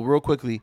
Real 0.00 0.20
quickly, 0.20 0.62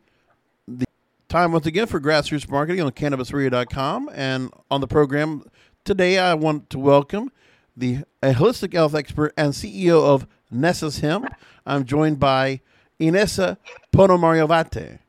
the 0.65 0.85
time 1.27 1.51
once 1.51 1.65
again 1.65 1.87
for 1.87 1.99
grassroots 1.99 2.49
marketing 2.49 2.81
on 2.81 2.91
cannabisradio.com. 2.93 4.09
And 4.13 4.49
on 4.71 4.79
the 4.79 4.87
program 4.87 5.43
today, 5.83 6.17
I 6.17 6.35
want 6.35 6.69
to 6.69 6.79
welcome 6.79 7.33
the 7.75 8.05
a 8.23 8.31
holistic 8.31 8.71
health 8.71 8.95
expert 8.95 9.33
and 9.35 9.51
CEO 9.51 10.01
of 10.05 10.25
Nesas 10.53 11.01
Hemp. 11.01 11.27
I'm 11.65 11.83
joined 11.83 12.17
by 12.17 12.61
Inessa 12.97 13.57
Ponomariovaite. 13.91 14.99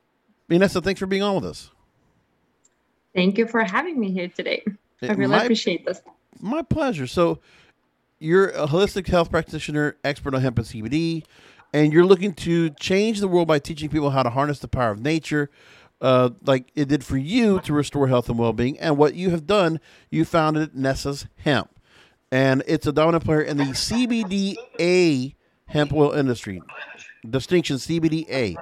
Inessa, 0.51 0.83
thanks 0.83 0.99
for 0.99 1.05
being 1.07 1.23
on 1.23 1.35
with 1.35 1.45
us. 1.45 1.71
Thank 3.15 3.37
you 3.37 3.47
for 3.47 3.63
having 3.63 3.97
me 3.97 4.11
here 4.11 4.27
today. 4.27 4.61
I 5.03 5.13
really 5.13 5.27
My- 5.27 5.43
appreciate 5.43 5.85
this. 5.85 6.01
My 6.41 6.63
pleasure. 6.63 7.07
So, 7.07 7.39
you're 8.19 8.49
a 8.49 8.67
holistic 8.67 9.07
health 9.07 9.31
practitioner, 9.31 9.95
expert 10.03 10.33
on 10.35 10.41
hemp 10.41 10.57
and 10.57 10.67
CBD, 10.67 11.23
and 11.77 11.93
you're 11.93 12.05
looking 12.05 12.33
to 12.33 12.71
change 12.71 13.19
the 13.19 13.27
world 13.27 13.47
by 13.47 13.59
teaching 13.59 13.87
people 13.87 14.09
how 14.09 14.23
to 14.23 14.31
harness 14.31 14.57
the 14.57 14.67
power 14.67 14.89
of 14.89 14.99
nature, 14.99 15.51
uh, 16.01 16.31
like 16.43 16.71
it 16.73 16.87
did 16.87 17.03
for 17.03 17.17
you 17.17 17.59
to 17.59 17.71
restore 17.71 18.07
health 18.07 18.29
and 18.29 18.39
well-being. 18.39 18.79
And 18.79 18.97
what 18.97 19.13
you 19.13 19.29
have 19.29 19.45
done, 19.45 19.79
you 20.09 20.25
founded 20.25 20.73
Nesas 20.73 21.27
Hemp, 21.37 21.69
and 22.31 22.63
it's 22.65 22.87
a 22.87 22.91
dominant 22.91 23.25
player 23.25 23.43
in 23.43 23.57
the 23.57 23.65
CBDA 23.65 25.35
hemp 25.67 25.93
oil 25.93 26.13
industry. 26.13 26.63
Distinction 27.29 27.75
CBDA. 27.75 28.55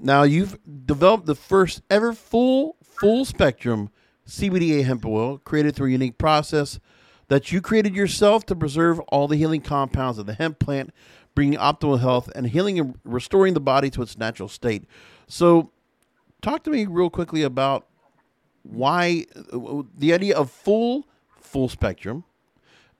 Now 0.00 0.22
you've 0.22 0.58
developed 0.86 1.26
the 1.26 1.34
first 1.34 1.82
ever 1.90 2.14
full 2.14 2.76
full 2.82 3.26
spectrum 3.26 3.90
CBDA 4.26 4.84
hemp 4.84 5.04
oil 5.04 5.36
created 5.36 5.76
through 5.76 5.88
a 5.88 5.92
unique 5.92 6.16
process 6.16 6.80
that 7.28 7.52
you 7.52 7.60
created 7.60 7.94
yourself 7.94 8.44
to 8.46 8.54
preserve 8.54 9.00
all 9.08 9.26
the 9.26 9.36
healing 9.36 9.62
compounds 9.62 10.18
of 10.18 10.26
the 10.26 10.34
hemp 10.34 10.58
plant, 10.58 10.92
bringing 11.34 11.58
optimal 11.58 12.00
health 12.00 12.30
and 12.34 12.46
healing 12.46 12.78
and 12.78 12.98
restoring 13.04 13.54
the 13.54 13.60
body 13.60 13.90
to 13.90 14.02
its 14.02 14.18
natural 14.18 14.48
state. 14.48 14.84
So, 15.26 15.70
talk 16.40 16.62
to 16.64 16.70
me 16.70 16.86
real 16.86 17.10
quickly 17.10 17.42
about 17.42 17.86
why 18.62 19.26
the 19.96 20.12
idea 20.12 20.36
of 20.36 20.50
full 20.50 21.06
full 21.40 21.68
spectrum 21.68 22.24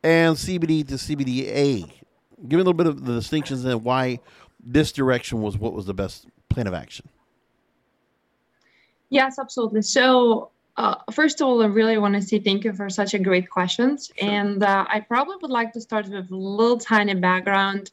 and 0.02 0.36
CBD 0.36 0.86
to 0.88 0.94
CBDA. 0.94 1.90
Give 2.48 2.50
me 2.50 2.54
a 2.56 2.58
little 2.58 2.74
bit 2.74 2.86
of 2.86 3.04
the 3.04 3.14
distinctions 3.14 3.64
and 3.64 3.84
why 3.84 4.18
this 4.62 4.92
direction 4.92 5.40
was 5.40 5.56
what 5.56 5.72
was 5.72 5.86
the 5.86 5.94
best 5.94 6.26
plan 6.48 6.66
of 6.66 6.74
action. 6.74 7.08
Yes, 9.10 9.38
absolutely. 9.38 9.82
So, 9.82 10.50
uh, 10.76 10.96
first 11.12 11.40
of 11.40 11.46
all, 11.46 11.62
I 11.62 11.66
really 11.66 11.98
want 11.98 12.14
to 12.14 12.22
say 12.22 12.38
thank 12.38 12.64
you 12.64 12.72
for 12.72 12.88
such 12.88 13.14
a 13.14 13.18
great 13.18 13.50
questions. 13.50 14.10
And 14.20 14.62
uh, 14.62 14.86
I 14.88 15.00
probably 15.00 15.36
would 15.42 15.50
like 15.50 15.72
to 15.74 15.80
start 15.80 16.08
with 16.08 16.30
a 16.30 16.36
little 16.36 16.78
tiny 16.78 17.14
background 17.14 17.90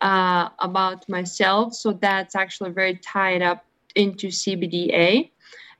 uh, 0.00 0.48
about 0.58 1.08
myself. 1.08 1.74
So 1.74 1.92
that's 1.92 2.34
actually 2.34 2.70
very 2.70 2.96
tied 2.96 3.42
up 3.42 3.64
into 3.94 4.28
CBDA 4.28 5.30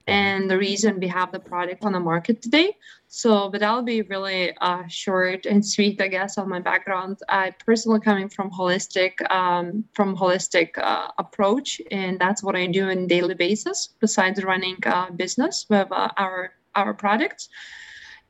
and 0.09 0.51
the 0.51 0.57
reason 0.57 0.99
we 0.99 1.07
have 1.07 1.31
the 1.33 1.39
product 1.39 1.85
on 1.85 1.93
the 1.93 2.01
market 2.01 2.41
today. 2.41 2.75
So, 3.09 3.51
but 3.51 3.63
I'll 3.63 3.83
be 3.83 4.03
really 4.03 4.57
uh, 4.57 4.85
short 4.89 5.45
and 5.45 5.65
sweet, 5.65 6.01
I 6.01 6.09
guess, 6.09 6.39
on 6.39 6.49
my 6.49 6.61
background. 6.61 7.19
I 7.29 7.55
personally 7.65 8.01
coming 8.01 8.31
from 8.31 8.51
holistic, 8.51 9.13
um, 9.31 9.85
from 9.93 10.17
holistic 10.17 10.71
uh, 10.79 11.09
approach, 11.19 11.81
and 11.91 12.19
that's 12.19 12.43
what 12.43 12.57
I 12.57 12.67
do 12.67 12.89
on 12.91 13.07
daily 13.07 13.35
basis. 13.35 13.91
Besides 14.01 14.43
running 14.43 14.79
a 14.85 15.13
business 15.13 15.67
with 15.69 15.89
uh, 15.93 16.09
our 16.17 16.53
our 16.75 16.95
products, 16.95 17.49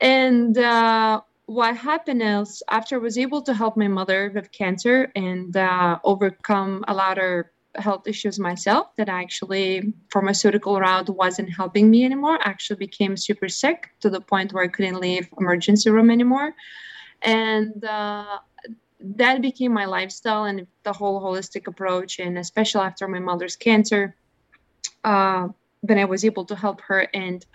and 0.01 0.59
uh, 0.59 1.21
what 1.49 1.75
happened 1.79 2.23
is 2.23 2.63
after 2.69 2.97
I 2.97 2.99
was 2.99 3.17
able 3.17 3.41
to 3.41 3.55
help 3.55 3.75
my 3.75 3.89
mother 3.89 4.31
with 4.35 4.53
cancer 4.53 5.11
and 5.17 5.57
uh, 5.57 5.99
overcome 6.05 6.85
a 6.87 6.93
lot 6.93 7.17
of 7.17 7.47
health 7.75 8.07
issues 8.07 8.39
myself 8.39 8.95
that 8.97 9.09
actually 9.09 9.95
pharmaceutical 10.13 10.79
route 10.79 11.09
wasn't 11.09 11.49
helping 11.51 11.89
me 11.89 12.05
anymore 12.05 12.39
I 12.39 12.51
actually 12.51 12.77
became 12.77 13.17
super 13.17 13.49
sick 13.49 13.89
to 14.01 14.11
the 14.11 14.21
point 14.21 14.53
where 14.53 14.63
i 14.63 14.69
couldn't 14.69 15.01
leave 15.01 15.27
emergency 15.41 15.89
room 15.89 16.11
anymore. 16.11 16.55
And 17.23 17.83
uh, 17.83 18.41
that 19.01 19.41
became 19.41 19.73
my 19.73 19.87
lifestyle 19.87 20.45
and 20.45 20.67
the 20.83 20.93
whole 20.93 21.19
holistic 21.23 21.67
approach 21.67 22.19
and 22.19 22.37
especially 22.37 22.83
after 22.83 23.09
my 23.09 23.21
mother's 23.21 23.57
cancer 23.57 24.15
uh, 25.05 25.49
when 25.81 25.99
i 25.99 26.05
was 26.05 26.27
able 26.27 26.45
to 26.45 26.57
help 26.57 26.83
her 26.83 27.09
and 27.15 27.47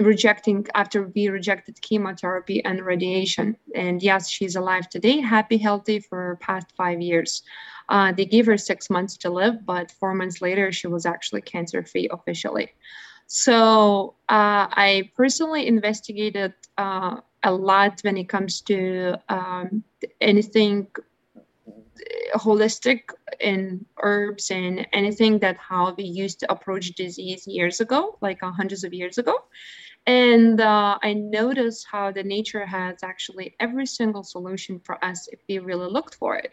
rejecting 0.00 0.66
after 0.74 1.10
we 1.14 1.28
rejected 1.28 1.80
chemotherapy 1.82 2.64
and 2.64 2.80
radiation. 2.84 3.56
And 3.74 4.02
yes 4.02 4.28
she's 4.28 4.56
alive 4.56 4.88
today 4.88 5.20
happy 5.20 5.58
healthy 5.58 6.00
for 6.00 6.38
past 6.40 6.66
five 6.76 7.00
years. 7.00 7.42
Uh, 7.88 8.12
they 8.12 8.24
gave 8.24 8.46
her 8.46 8.56
six 8.56 8.88
months 8.88 9.16
to 9.18 9.30
live 9.30 9.66
but 9.66 9.90
four 9.90 10.14
months 10.14 10.40
later 10.40 10.72
she 10.72 10.86
was 10.86 11.04
actually 11.06 11.42
cancer 11.42 11.84
free 11.84 12.08
officially. 12.10 12.70
So 13.26 14.14
uh, 14.28 14.66
i 14.72 15.10
personally 15.14 15.66
investigated 15.66 16.54
uh, 16.78 17.16
a 17.42 17.52
lot 17.52 18.00
when 18.02 18.16
it 18.16 18.28
comes 18.28 18.60
to 18.62 19.16
um, 19.28 19.82
anything 20.20 20.86
holistic 22.34 23.02
in 23.40 23.84
herbs 24.02 24.50
and 24.50 24.86
anything 24.92 25.38
that 25.40 25.56
how 25.56 25.94
we 25.96 26.04
used 26.04 26.40
to 26.40 26.50
approach 26.50 26.92
disease 26.92 27.46
years 27.46 27.80
ago 27.80 28.18
like 28.20 28.42
uh, 28.42 28.50
hundreds 28.50 28.84
of 28.84 28.94
years 28.94 29.18
ago. 29.18 29.34
And 30.06 30.60
uh, 30.60 30.98
i 31.02 31.12
noticed 31.12 31.86
how 31.90 32.10
the 32.10 32.24
nature 32.24 32.66
has 32.66 33.02
actually 33.02 33.54
every 33.60 33.86
single 33.86 34.24
solution 34.24 34.80
for 34.80 35.02
us 35.04 35.28
if 35.30 35.40
we 35.48 35.58
really 35.58 35.90
looked 35.90 36.14
for 36.14 36.36
it. 36.36 36.52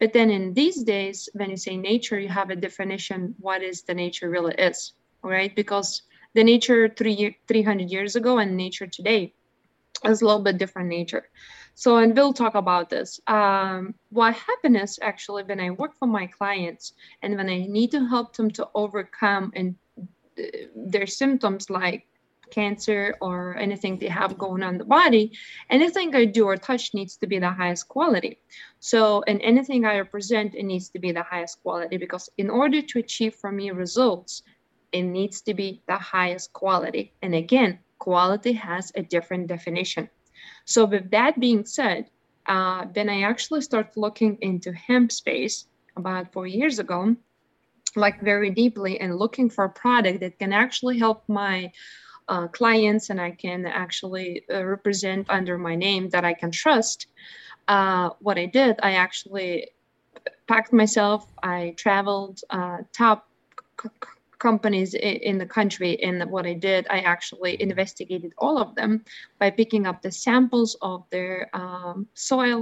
But 0.00 0.12
then 0.12 0.30
in 0.30 0.52
these 0.54 0.82
days 0.82 1.28
when 1.34 1.50
you 1.50 1.56
say 1.56 1.76
nature 1.76 2.18
you 2.18 2.28
have 2.28 2.50
a 2.50 2.56
definition 2.56 3.34
what 3.38 3.62
is 3.62 3.82
the 3.82 3.94
nature 3.94 4.28
really 4.28 4.54
is 4.54 4.92
right? 5.24 5.54
Because 5.56 6.02
the 6.34 6.44
nature 6.44 6.88
three, 6.88 7.36
300 7.48 7.90
years 7.90 8.16
ago 8.16 8.38
and 8.38 8.56
nature 8.56 8.86
today 8.86 9.32
is 10.04 10.20
a 10.20 10.24
little 10.24 10.42
bit 10.42 10.58
different 10.58 10.88
nature 10.88 11.28
so, 11.74 11.96
and 11.96 12.16
we'll 12.16 12.32
talk 12.32 12.54
about 12.54 12.88
this. 12.88 13.20
Um, 13.26 13.94
what 14.10 14.34
happened 14.34 14.76
is 14.76 14.98
actually 15.02 15.42
when 15.42 15.60
I 15.60 15.70
work 15.70 15.96
for 15.98 16.06
my 16.06 16.26
clients 16.26 16.92
and 17.22 17.36
when 17.36 17.48
I 17.48 17.66
need 17.66 17.90
to 17.90 18.06
help 18.06 18.36
them 18.36 18.50
to 18.52 18.68
overcome 18.74 19.52
and 19.56 19.74
uh, 20.38 20.42
their 20.76 21.06
symptoms 21.06 21.70
like 21.70 22.06
cancer 22.50 23.16
or 23.20 23.56
anything 23.56 23.98
they 23.98 24.08
have 24.08 24.38
going 24.38 24.62
on 24.62 24.78
the 24.78 24.84
body, 24.84 25.32
anything 25.68 26.14
I 26.14 26.26
do 26.26 26.44
or 26.44 26.56
touch 26.56 26.94
needs 26.94 27.16
to 27.16 27.26
be 27.26 27.40
the 27.40 27.50
highest 27.50 27.88
quality. 27.88 28.38
So, 28.78 29.24
and 29.26 29.40
anything 29.42 29.84
I 29.84 29.98
represent, 29.98 30.54
it 30.54 30.62
needs 30.62 30.88
to 30.90 31.00
be 31.00 31.10
the 31.10 31.24
highest 31.24 31.60
quality 31.62 31.96
because 31.96 32.28
in 32.38 32.50
order 32.50 32.82
to 32.82 32.98
achieve 33.00 33.34
for 33.34 33.50
me 33.50 33.70
results, 33.72 34.42
it 34.92 35.02
needs 35.02 35.40
to 35.42 35.54
be 35.54 35.82
the 35.88 35.96
highest 35.96 36.52
quality. 36.52 37.12
And 37.20 37.34
again, 37.34 37.80
quality 37.98 38.52
has 38.52 38.92
a 38.94 39.02
different 39.02 39.48
definition. 39.48 40.08
So, 40.64 40.84
with 40.84 41.10
that 41.10 41.38
being 41.38 41.64
said, 41.66 42.10
uh, 42.46 42.86
then 42.92 43.08
I 43.08 43.22
actually 43.22 43.62
started 43.62 43.96
looking 43.96 44.38
into 44.40 44.72
hemp 44.72 45.12
space 45.12 45.66
about 45.96 46.32
four 46.32 46.46
years 46.46 46.78
ago, 46.78 47.16
like 47.96 48.20
very 48.20 48.50
deeply, 48.50 49.00
and 49.00 49.16
looking 49.16 49.48
for 49.50 49.64
a 49.64 49.70
product 49.70 50.20
that 50.20 50.38
can 50.38 50.52
actually 50.52 50.98
help 50.98 51.22
my 51.28 51.72
uh, 52.28 52.48
clients 52.48 53.10
and 53.10 53.20
I 53.20 53.32
can 53.32 53.66
actually 53.66 54.44
uh, 54.52 54.64
represent 54.64 55.28
under 55.28 55.58
my 55.58 55.74
name 55.74 56.08
that 56.10 56.24
I 56.24 56.34
can 56.34 56.50
trust. 56.50 57.06
Uh, 57.68 58.10
what 58.20 58.38
I 58.38 58.46
did, 58.46 58.76
I 58.82 58.92
actually 58.92 59.70
packed 60.48 60.72
myself, 60.72 61.26
I 61.42 61.74
traveled 61.76 62.40
uh, 62.50 62.78
top 62.92 63.28
c- 63.82 63.88
companies 64.48 64.92
in 65.30 65.38
the 65.38 65.50
country. 65.58 65.92
And 66.06 66.16
what 66.34 66.44
I 66.52 66.54
did, 66.68 66.86
I 66.96 66.98
actually 67.14 67.54
investigated 67.68 68.32
all 68.36 68.56
of 68.64 68.74
them 68.74 68.92
by 69.40 69.48
picking 69.50 69.86
up 69.88 70.02
the 70.02 70.12
samples 70.12 70.76
of 70.82 70.98
their 71.14 71.48
um, 71.54 72.06
soil, 72.12 72.60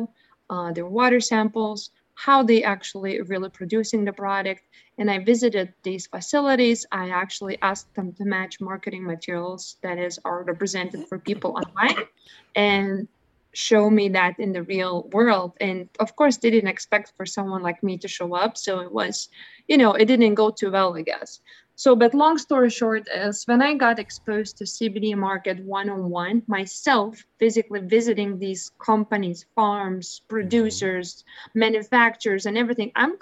uh, 0.49 0.71
their 0.77 0.87
water 0.87 1.21
samples, 1.21 1.91
how 2.15 2.39
they 2.51 2.63
actually 2.63 3.21
really 3.23 3.51
producing 3.51 4.05
the 4.05 4.13
product. 4.13 4.63
And 4.99 5.11
I 5.11 5.19
visited 5.33 5.75
these 5.83 6.07
facilities. 6.07 6.87
I 6.93 7.05
actually 7.23 7.57
asked 7.63 7.93
them 7.97 8.13
to 8.19 8.25
match 8.25 8.61
marketing 8.61 9.05
materials 9.15 9.63
that 9.83 9.99
is 9.99 10.21
are 10.25 10.45
represented 10.53 11.09
for 11.09 11.19
people 11.19 11.51
online 11.63 12.07
and 12.55 13.09
show 13.55 13.91
me 13.91 14.09
that 14.19 14.39
in 14.39 14.53
the 14.53 14.63
real 14.75 15.09
world. 15.13 15.51
And 15.61 15.89
of 16.05 16.15
course, 16.17 16.37
they 16.39 16.51
didn't 16.51 16.75
expect 16.77 17.13
for 17.17 17.27
someone 17.27 17.63
like 17.69 17.83
me 17.83 17.99
to 17.99 18.09
show 18.09 18.35
up. 18.35 18.57
So 18.57 18.81
it 18.87 18.93
was, 18.93 19.29
you 19.69 19.77
know, 19.77 19.93
it 20.01 20.07
didn't 20.07 20.35
go 20.43 20.51
too 20.51 20.71
well, 20.71 20.97
I 20.97 21.03
guess. 21.03 21.41
So, 21.83 21.97
but 21.97 22.15
long 22.15 22.39
story 22.39 22.71
short 22.71 23.09
is 23.13 23.43
when 23.49 23.61
I 23.61 23.75
got 23.75 23.99
exposed 23.99 24.57
to 24.59 24.65
CBD 24.65 25.17
market 25.17 25.59
one 25.65 25.91
on 25.91 26.11
one, 26.11 26.45
myself 26.47 27.27
physically 27.41 27.81
visiting 27.81 28.39
these 28.39 28.71
companies, 28.79 29.47
farms, 29.57 30.07
mm-hmm. 30.09 30.29
producers, 30.29 31.25
manufacturers, 31.55 32.47
and 32.47 32.57
everything, 32.57 32.93
I'm 32.95 33.17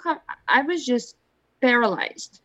I 0.47 0.61
was 0.61 0.85
just 0.85 1.15
paralyzed. 1.59 2.41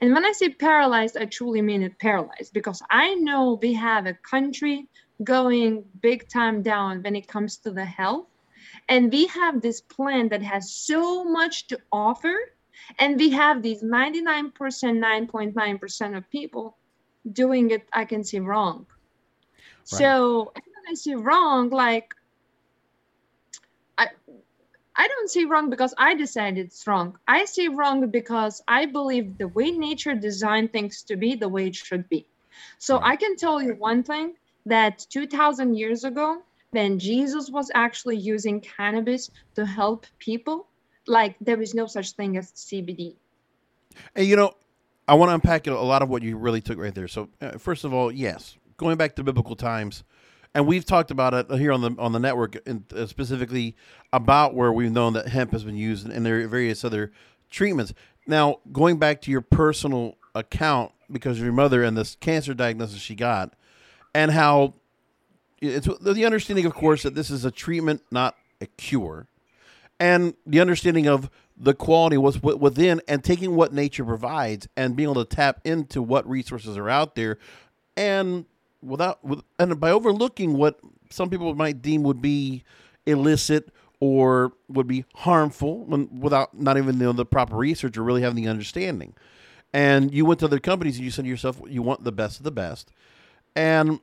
And 0.00 0.14
when 0.14 0.24
I 0.24 0.30
say 0.30 0.50
paralyzed, 0.50 1.16
I 1.16 1.24
truly 1.24 1.60
mean 1.60 1.82
it 1.82 1.98
paralyzed 1.98 2.52
because 2.52 2.80
I 2.88 3.16
know 3.16 3.58
we 3.60 3.72
have 3.72 4.06
a 4.06 4.14
country 4.14 4.86
going 5.24 5.84
big 6.00 6.28
time 6.28 6.62
down 6.62 7.02
when 7.02 7.16
it 7.16 7.26
comes 7.26 7.56
to 7.64 7.72
the 7.72 7.84
health. 7.84 8.28
And 8.88 9.10
we 9.10 9.26
have 9.26 9.60
this 9.60 9.80
plan 9.80 10.28
that 10.28 10.42
has 10.42 10.72
so 10.72 11.24
much 11.24 11.66
to 11.66 11.80
offer 11.90 12.36
and 12.98 13.18
we 13.18 13.30
have 13.30 13.62
these 13.62 13.82
99%, 13.82 14.52
9.9% 14.52 16.16
of 16.16 16.30
people 16.30 16.76
doing 17.32 17.70
it, 17.70 17.86
I 17.92 18.04
can 18.04 18.24
see 18.24 18.40
wrong. 18.40 18.86
Right. 19.92 19.98
So 19.98 20.52
I 20.88 20.94
see 20.94 21.14
wrong, 21.14 21.70
like, 21.70 22.14
I, 23.96 24.08
I 24.96 25.08
don't 25.08 25.30
see 25.30 25.44
wrong 25.44 25.70
because 25.70 25.94
I 25.98 26.14
decided 26.14 26.66
it's 26.66 26.86
wrong. 26.86 27.18
I 27.28 27.44
see 27.44 27.68
wrong 27.68 28.10
because 28.10 28.62
I 28.66 28.86
believe 28.86 29.38
the 29.38 29.48
way 29.48 29.70
nature 29.70 30.14
designed 30.14 30.72
things 30.72 31.02
to 31.04 31.16
be, 31.16 31.34
the 31.34 31.48
way 31.48 31.66
it 31.66 31.76
should 31.76 32.08
be. 32.08 32.26
So 32.78 32.98
right. 32.98 33.12
I 33.12 33.16
can 33.16 33.36
tell 33.36 33.62
you 33.62 33.74
one 33.74 34.02
thing 34.02 34.34
that 34.66 35.06
2000 35.10 35.74
years 35.74 36.04
ago, 36.04 36.42
when 36.70 36.98
Jesus 36.98 37.50
was 37.50 37.70
actually 37.74 38.16
using 38.16 38.60
cannabis 38.60 39.30
to 39.54 39.64
help 39.64 40.06
people, 40.18 40.66
like 41.08 41.36
there 41.40 41.60
is 41.60 41.74
no 41.74 41.86
such 41.86 42.12
thing 42.12 42.36
as 42.36 42.52
CBD. 42.52 43.14
And 44.14 44.26
you 44.26 44.36
know, 44.36 44.54
I 45.06 45.14
want 45.14 45.30
to 45.30 45.34
unpack 45.34 45.66
a 45.66 45.72
lot 45.72 46.02
of 46.02 46.08
what 46.08 46.22
you 46.22 46.36
really 46.36 46.60
took 46.60 46.78
right 46.78 46.94
there. 46.94 47.08
So, 47.08 47.30
uh, 47.40 47.52
first 47.52 47.84
of 47.84 47.94
all, 47.94 48.12
yes, 48.12 48.56
going 48.76 48.96
back 48.96 49.16
to 49.16 49.24
biblical 49.24 49.56
times, 49.56 50.04
and 50.54 50.66
we've 50.66 50.84
talked 50.84 51.10
about 51.10 51.34
it 51.34 51.50
here 51.58 51.72
on 51.72 51.80
the 51.80 51.94
on 51.98 52.12
the 52.12 52.18
network, 52.18 52.56
uh, 52.68 53.06
specifically 53.06 53.74
about 54.12 54.54
where 54.54 54.72
we've 54.72 54.92
known 54.92 55.14
that 55.14 55.28
hemp 55.28 55.52
has 55.52 55.64
been 55.64 55.76
used, 55.76 56.08
and 56.08 56.24
there 56.24 56.40
are 56.40 56.48
various 56.48 56.84
other 56.84 57.12
treatments. 57.50 57.94
Now, 58.26 58.58
going 58.72 58.98
back 58.98 59.22
to 59.22 59.30
your 59.30 59.40
personal 59.40 60.16
account 60.34 60.92
because 61.10 61.38
of 61.38 61.44
your 61.44 61.54
mother 61.54 61.82
and 61.82 61.96
this 61.96 62.16
cancer 62.16 62.52
diagnosis 62.52 63.00
she 63.00 63.14
got, 63.14 63.54
and 64.14 64.30
how 64.30 64.74
it's 65.60 65.88
the 66.00 66.24
understanding, 66.24 66.66
of 66.66 66.74
course, 66.74 67.02
that 67.02 67.14
this 67.14 67.30
is 67.30 67.44
a 67.44 67.50
treatment, 67.50 68.02
not 68.10 68.36
a 68.60 68.66
cure 68.66 69.26
and 70.00 70.34
the 70.46 70.60
understanding 70.60 71.06
of 71.06 71.30
the 71.56 71.74
quality 71.74 72.16
was 72.16 72.40
within 72.40 73.02
and 73.08 73.24
taking 73.24 73.56
what 73.56 73.72
nature 73.72 74.04
provides 74.04 74.68
and 74.76 74.94
being 74.94 75.10
able 75.10 75.24
to 75.24 75.36
tap 75.36 75.60
into 75.64 76.00
what 76.00 76.28
resources 76.28 76.76
are 76.76 76.88
out 76.88 77.16
there. 77.16 77.38
And 77.96 78.46
without 78.80 79.18
and 79.58 79.80
by 79.80 79.90
overlooking 79.90 80.54
what 80.56 80.78
some 81.10 81.30
people 81.30 81.54
might 81.54 81.82
deem 81.82 82.04
would 82.04 82.22
be 82.22 82.62
illicit 83.06 83.72
or 83.98 84.52
would 84.68 84.86
be 84.86 85.04
harmful 85.16 85.84
when, 85.84 86.20
without 86.20 86.56
not 86.56 86.78
even 86.78 86.98
the, 86.98 87.12
the 87.12 87.26
proper 87.26 87.56
research 87.56 87.96
or 87.96 88.04
really 88.04 88.22
having 88.22 88.36
the 88.36 88.48
understanding. 88.48 89.14
And 89.72 90.14
you 90.14 90.24
went 90.24 90.40
to 90.40 90.46
other 90.46 90.60
companies 90.60 90.96
and 90.96 91.04
you 91.04 91.10
said 91.10 91.24
to 91.24 91.28
yourself 91.28 91.60
you 91.66 91.82
want 91.82 92.04
the 92.04 92.12
best 92.12 92.38
of 92.38 92.44
the 92.44 92.52
best. 92.52 92.92
And 93.56 93.98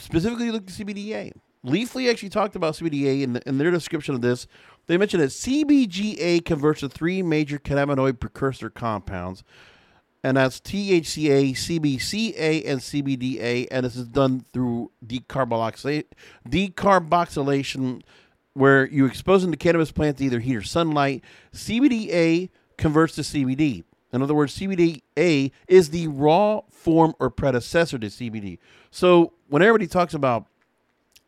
specifically 0.00 0.50
look 0.50 0.64
at 0.64 0.68
cbda 0.70 1.32
Leafly 1.64 2.10
actually 2.10 2.28
talked 2.28 2.56
about 2.56 2.74
CBDA 2.74 3.22
in, 3.22 3.32
the, 3.34 3.48
in 3.48 3.58
their 3.58 3.70
description 3.70 4.14
of 4.14 4.20
this. 4.20 4.46
They 4.86 4.96
mentioned 4.96 5.22
that 5.22 5.30
CBGA 5.30 6.44
converts 6.44 6.80
to 6.80 6.88
three 6.88 7.22
major 7.22 7.58
cannabinoid 7.58 8.18
precursor 8.20 8.70
compounds, 8.70 9.44
and 10.22 10.36
that's 10.36 10.60
THCA, 10.60 11.52
CBCA, 11.52 12.62
and 12.66 12.80
CBDA, 12.80 13.68
and 13.70 13.84
this 13.84 13.96
is 13.96 14.08
done 14.08 14.44
through 14.52 14.90
decarboxylation, 15.04 18.02
where 18.54 18.88
you 18.88 19.06
expose 19.06 19.42
them 19.42 19.52
to 19.52 19.56
cannabis 19.56 19.92
plants 19.92 20.18
to 20.18 20.24
either 20.24 20.40
heat 20.40 20.56
or 20.56 20.62
sunlight. 20.62 21.22
CBDA 21.52 22.50
converts 22.76 23.14
to 23.16 23.22
CBD. 23.22 23.84
In 24.12 24.22
other 24.22 24.34
words, 24.34 24.58
CBDA 24.58 25.52
is 25.68 25.90
the 25.90 26.08
raw 26.08 26.62
form 26.70 27.14
or 27.20 27.30
predecessor 27.30 27.98
to 27.98 28.06
CBD. 28.06 28.58
So 28.90 29.34
when 29.48 29.62
everybody 29.62 29.86
talks 29.86 30.14
about 30.14 30.46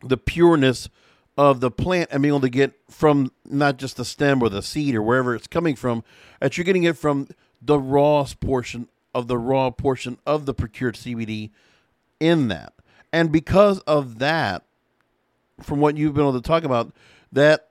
the 0.02 0.16
pureness 0.16 0.88
of 1.36 1.60
the 1.60 1.70
plant 1.70 2.10
and 2.12 2.22
being 2.22 2.32
able 2.32 2.40
to 2.40 2.50
get 2.50 2.74
from 2.90 3.32
not 3.44 3.78
just 3.78 3.96
the 3.96 4.04
stem 4.04 4.42
or 4.42 4.48
the 4.48 4.62
seed 4.62 4.94
or 4.94 5.02
wherever 5.02 5.34
it's 5.34 5.46
coming 5.46 5.76
from, 5.76 6.04
that 6.40 6.56
you're 6.56 6.64
getting 6.64 6.84
it 6.84 6.96
from 6.96 7.28
the 7.62 7.78
raw 7.78 8.26
portion 8.40 8.88
of 9.14 9.26
the 9.26 9.38
raw 9.38 9.70
portion 9.70 10.18
of 10.26 10.46
the 10.46 10.54
procured 10.54 10.94
CBD 10.94 11.50
in 12.18 12.48
that. 12.48 12.72
And 13.12 13.32
because 13.32 13.80
of 13.80 14.18
that, 14.18 14.64
from 15.62 15.80
what 15.80 15.96
you've 15.96 16.14
been 16.14 16.22
able 16.22 16.40
to 16.40 16.46
talk 16.46 16.64
about, 16.64 16.92
that 17.32 17.70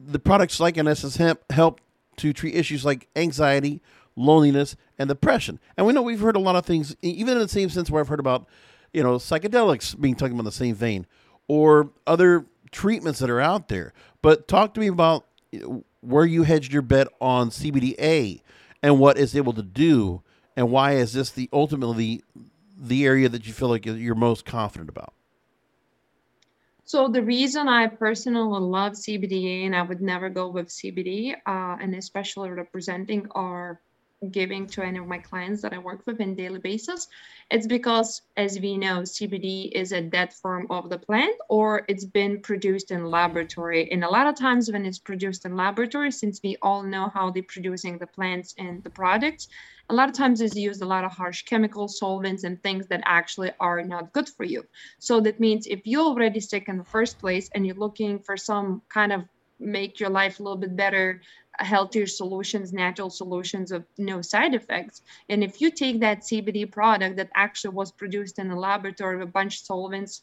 the 0.00 0.18
products 0.18 0.60
like 0.60 0.76
Nesas 0.76 1.18
Hemp 1.18 1.40
help 1.50 1.80
to 2.16 2.32
treat 2.32 2.54
issues 2.54 2.84
like 2.84 3.08
anxiety, 3.16 3.80
loneliness, 4.16 4.76
and 4.98 5.08
depression. 5.08 5.58
And 5.76 5.86
we 5.86 5.92
know 5.92 6.02
we've 6.02 6.20
heard 6.20 6.36
a 6.36 6.40
lot 6.40 6.56
of 6.56 6.64
things, 6.64 6.96
even 7.02 7.34
in 7.34 7.40
the 7.40 7.48
same 7.48 7.68
sense 7.68 7.90
where 7.90 8.00
I've 8.00 8.08
heard 8.08 8.20
about, 8.20 8.46
you 8.92 9.02
know, 9.02 9.16
psychedelics 9.16 10.00
being 10.00 10.14
talking 10.14 10.34
about 10.34 10.42
in 10.42 10.46
the 10.46 10.52
same 10.52 10.74
vein 10.74 11.06
or 11.48 11.90
other 12.06 12.46
treatments 12.70 13.20
that 13.20 13.30
are 13.30 13.40
out 13.40 13.68
there. 13.68 13.92
But 14.22 14.48
talk 14.48 14.74
to 14.74 14.80
me 14.80 14.88
about 14.88 15.26
where 16.00 16.24
you 16.24 16.42
hedged 16.42 16.72
your 16.72 16.82
bet 16.82 17.08
on 17.20 17.50
CBDA 17.50 18.40
and 18.82 18.98
what 18.98 19.18
it's 19.18 19.34
able 19.34 19.52
to 19.54 19.62
do, 19.62 20.22
and 20.56 20.70
why 20.70 20.92
is 20.92 21.12
this 21.12 21.30
the 21.30 21.48
ultimately 21.52 22.22
the 22.76 23.04
area 23.06 23.28
that 23.28 23.46
you 23.46 23.52
feel 23.52 23.68
like 23.68 23.86
you're 23.86 24.14
most 24.14 24.44
confident 24.44 24.90
about? 24.90 25.14
So 26.86 27.08
the 27.08 27.22
reason 27.22 27.66
I 27.66 27.86
personally 27.86 28.60
love 28.60 28.92
CBDA 28.92 29.64
and 29.64 29.74
I 29.74 29.82
would 29.82 30.02
never 30.02 30.28
go 30.28 30.48
with 30.48 30.68
CBD, 30.68 31.34
uh, 31.46 31.76
and 31.80 31.94
especially 31.94 32.50
representing 32.50 33.26
our 33.30 33.80
giving 34.30 34.66
to 34.68 34.82
any 34.82 34.98
of 34.98 35.06
my 35.06 35.18
clients 35.18 35.62
that 35.62 35.72
I 35.72 35.78
work 35.78 36.02
with 36.06 36.20
in 36.20 36.34
daily 36.34 36.58
basis. 36.58 37.08
It's 37.50 37.66
because, 37.66 38.22
as 38.36 38.58
we 38.58 38.76
know, 38.76 39.00
CBD 39.02 39.70
is 39.72 39.92
a 39.92 40.00
dead 40.00 40.32
form 40.32 40.66
of 40.70 40.90
the 40.90 40.98
plant 40.98 41.36
or 41.48 41.84
it's 41.88 42.04
been 42.04 42.40
produced 42.40 42.90
in 42.90 43.10
laboratory. 43.10 43.90
And 43.90 44.04
a 44.04 44.08
lot 44.08 44.26
of 44.26 44.36
times 44.36 44.70
when 44.70 44.86
it's 44.86 44.98
produced 44.98 45.44
in 45.44 45.56
laboratory, 45.56 46.10
since 46.10 46.40
we 46.42 46.56
all 46.62 46.82
know 46.82 47.10
how 47.12 47.30
they're 47.30 47.42
producing 47.42 47.98
the 47.98 48.06
plants 48.06 48.54
and 48.58 48.82
the 48.82 48.90
products, 48.90 49.48
a 49.90 49.94
lot 49.94 50.08
of 50.08 50.14
times 50.14 50.40
it's 50.40 50.56
used 50.56 50.82
a 50.82 50.86
lot 50.86 51.04
of 51.04 51.12
harsh 51.12 51.42
chemical 51.42 51.88
solvents 51.88 52.44
and 52.44 52.62
things 52.62 52.86
that 52.86 53.02
actually 53.04 53.52
are 53.60 53.82
not 53.82 54.12
good 54.12 54.28
for 54.28 54.44
you. 54.44 54.64
So 54.98 55.20
that 55.20 55.40
means 55.40 55.66
if 55.66 55.86
you're 55.86 56.06
already 56.06 56.40
sick 56.40 56.68
in 56.68 56.78
the 56.78 56.84
first 56.84 57.18
place 57.18 57.50
and 57.54 57.66
you're 57.66 57.76
looking 57.76 58.18
for 58.18 58.36
some 58.36 58.82
kind 58.88 59.12
of 59.12 59.24
make 59.60 60.00
your 60.00 60.10
life 60.10 60.40
a 60.40 60.42
little 60.42 60.58
bit 60.58 60.76
better 60.76 61.20
healthier 61.58 62.06
solutions, 62.06 62.72
natural 62.72 63.10
solutions 63.10 63.72
of 63.72 63.84
no 63.98 64.22
side 64.22 64.54
effects. 64.54 65.02
And 65.28 65.42
if 65.44 65.60
you 65.60 65.70
take 65.70 66.00
that 66.00 66.20
CBD 66.20 66.70
product 66.70 67.16
that 67.16 67.30
actually 67.34 67.74
was 67.74 67.92
produced 67.92 68.38
in 68.38 68.50
a 68.50 68.58
laboratory 68.58 69.16
with 69.16 69.28
a 69.28 69.32
bunch 69.32 69.60
of 69.60 69.66
solvents, 69.66 70.22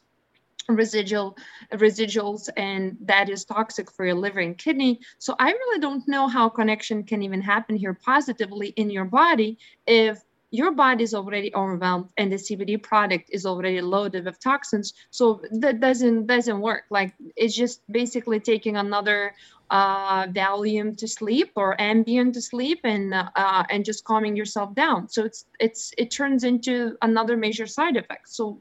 residual 0.68 1.36
residuals 1.74 2.48
and 2.56 2.96
that 3.02 3.30
is 3.30 3.44
toxic 3.46 3.92
for 3.92 4.06
your 4.06 4.16
liver 4.16 4.40
and 4.40 4.60
kidney 4.60 5.00
so 5.18 5.36
i 5.40 5.52
really 5.52 5.80
don't 5.80 6.08
know 6.08 6.28
how 6.28 6.48
connection 6.48 7.04
can 7.04 7.24
even 7.24 7.42
happen 7.42 7.76
here 7.76 7.96
positively 7.96 8.68
in 8.78 8.90
your 8.90 9.04
body 9.04 9.58
if 9.88 10.24
your 10.52 10.72
body 10.72 11.04
is 11.04 11.14
already 11.14 11.54
overwhelmed 11.56 12.10
and 12.18 12.30
the 12.32 12.36
CBD 12.36 12.82
product 12.82 13.30
is 13.32 13.46
already 13.46 13.80
loaded 13.80 14.26
with 14.26 14.38
toxins. 14.40 14.94
So 15.10 15.42
that 15.52 15.80
doesn't 15.80 16.28
doesn't 16.28 16.60
work. 16.60 16.84
Like 16.90 17.14
it's 17.38 17.56
just 17.56 17.82
basically 17.90 18.42
taking 18.42 18.76
another 18.76 19.34
uh, 19.72 20.28
Valium 20.28 20.96
to 20.98 21.08
sleep 21.08 21.52
or 21.56 21.76
Ambien 21.78 22.32
to 22.34 22.42
sleep 22.42 22.82
and 22.84 23.14
uh, 23.14 23.64
and 23.70 23.86
just 23.86 24.04
calming 24.04 24.36
yourself 24.36 24.76
down. 24.76 25.10
So 25.10 25.26
it's 25.26 25.46
it's 25.60 25.94
it 25.98 26.12
turns 26.12 26.44
into 26.44 26.98
another 27.02 27.38
major 27.38 27.66
side 27.66 27.96
effect. 27.98 28.30
So 28.30 28.60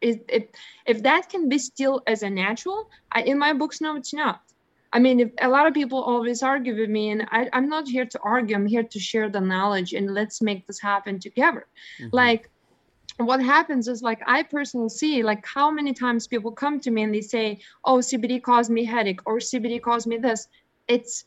it, 0.00 0.24
it, 0.28 0.56
if 0.86 1.02
that 1.02 1.28
can 1.28 1.48
be 1.48 1.58
still 1.58 2.02
as 2.06 2.22
a 2.22 2.30
natural, 2.30 2.88
I, 3.12 3.22
in 3.22 3.36
my 3.36 3.52
books, 3.52 3.80
no, 3.80 3.96
it's 3.96 4.14
not. 4.14 4.42
I 4.92 5.00
mean, 5.00 5.20
if, 5.20 5.30
a 5.40 5.48
lot 5.48 5.66
of 5.66 5.74
people 5.74 6.02
always 6.02 6.42
argue 6.42 6.78
with 6.78 6.88
me, 6.88 7.10
and 7.10 7.26
I, 7.30 7.48
I'm 7.52 7.68
not 7.68 7.88
here 7.88 8.06
to 8.06 8.20
argue. 8.22 8.56
I'm 8.56 8.66
here 8.66 8.84
to 8.84 8.98
share 9.00 9.28
the 9.28 9.40
knowledge 9.40 9.92
and 9.92 10.14
let's 10.14 10.40
make 10.40 10.66
this 10.66 10.80
happen 10.80 11.18
together. 11.18 11.66
Mhm. 12.00 12.10
Like, 12.12 12.50
what 13.18 13.42
happens 13.42 13.88
is 13.88 14.02
like 14.02 14.20
I 14.26 14.42
personally 14.42 14.88
see 14.88 15.22
like 15.22 15.44
how 15.46 15.70
many 15.70 15.92
times 15.92 16.26
people 16.26 16.52
come 16.52 16.80
to 16.80 16.90
me 16.90 17.02
and 17.02 17.14
they 17.14 17.20
say, 17.20 17.60
"Oh, 17.84 17.98
CBD 17.98 18.40
caused 18.42 18.70
me 18.70 18.84
headache," 18.84 19.20
or 19.26 19.38
"CBD 19.38 19.80
caused 19.82 20.06
me 20.06 20.16
this." 20.18 20.48
It's 20.86 21.24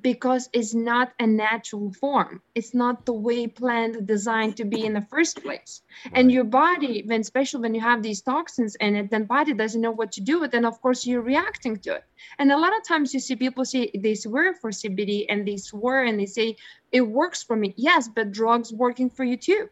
because 0.00 0.48
it's 0.52 0.74
not 0.74 1.12
a 1.18 1.26
natural 1.26 1.92
form. 1.92 2.40
It's 2.54 2.72
not 2.74 3.04
the 3.04 3.12
way 3.12 3.46
plant 3.46 4.06
designed 4.06 4.56
to 4.56 4.64
be 4.64 4.84
in 4.86 4.94
the 4.94 5.02
first 5.02 5.42
place. 5.42 5.82
And 6.12 6.32
your 6.32 6.44
body, 6.44 7.02
when 7.06 7.20
especially 7.20 7.60
when 7.60 7.74
you 7.74 7.80
have 7.80 8.02
these 8.02 8.22
toxins 8.22 8.74
in 8.76 8.96
it, 8.96 9.10
then 9.10 9.24
body 9.24 9.52
doesn't 9.52 9.80
know 9.80 9.90
what 9.90 10.12
to 10.12 10.20
do 10.20 10.40
with. 10.40 10.54
it. 10.54 10.56
And 10.56 10.66
of 10.66 10.80
course, 10.80 11.06
you're 11.06 11.20
reacting 11.20 11.76
to 11.80 11.96
it. 11.96 12.04
And 12.38 12.50
a 12.50 12.56
lot 12.56 12.76
of 12.76 12.84
times 12.86 13.12
you 13.12 13.20
see 13.20 13.36
people 13.36 13.64
say 13.64 13.90
they 13.94 14.14
swear 14.14 14.54
for 14.54 14.70
CBD 14.70 15.26
and 15.28 15.46
they 15.46 15.56
swear 15.56 16.04
and 16.04 16.18
they 16.18 16.26
say 16.26 16.56
it 16.90 17.02
works 17.02 17.42
for 17.42 17.56
me. 17.56 17.74
Yes, 17.76 18.08
but 18.08 18.32
drugs 18.32 18.72
working 18.72 19.10
for 19.10 19.24
you 19.24 19.36
too. 19.36 19.68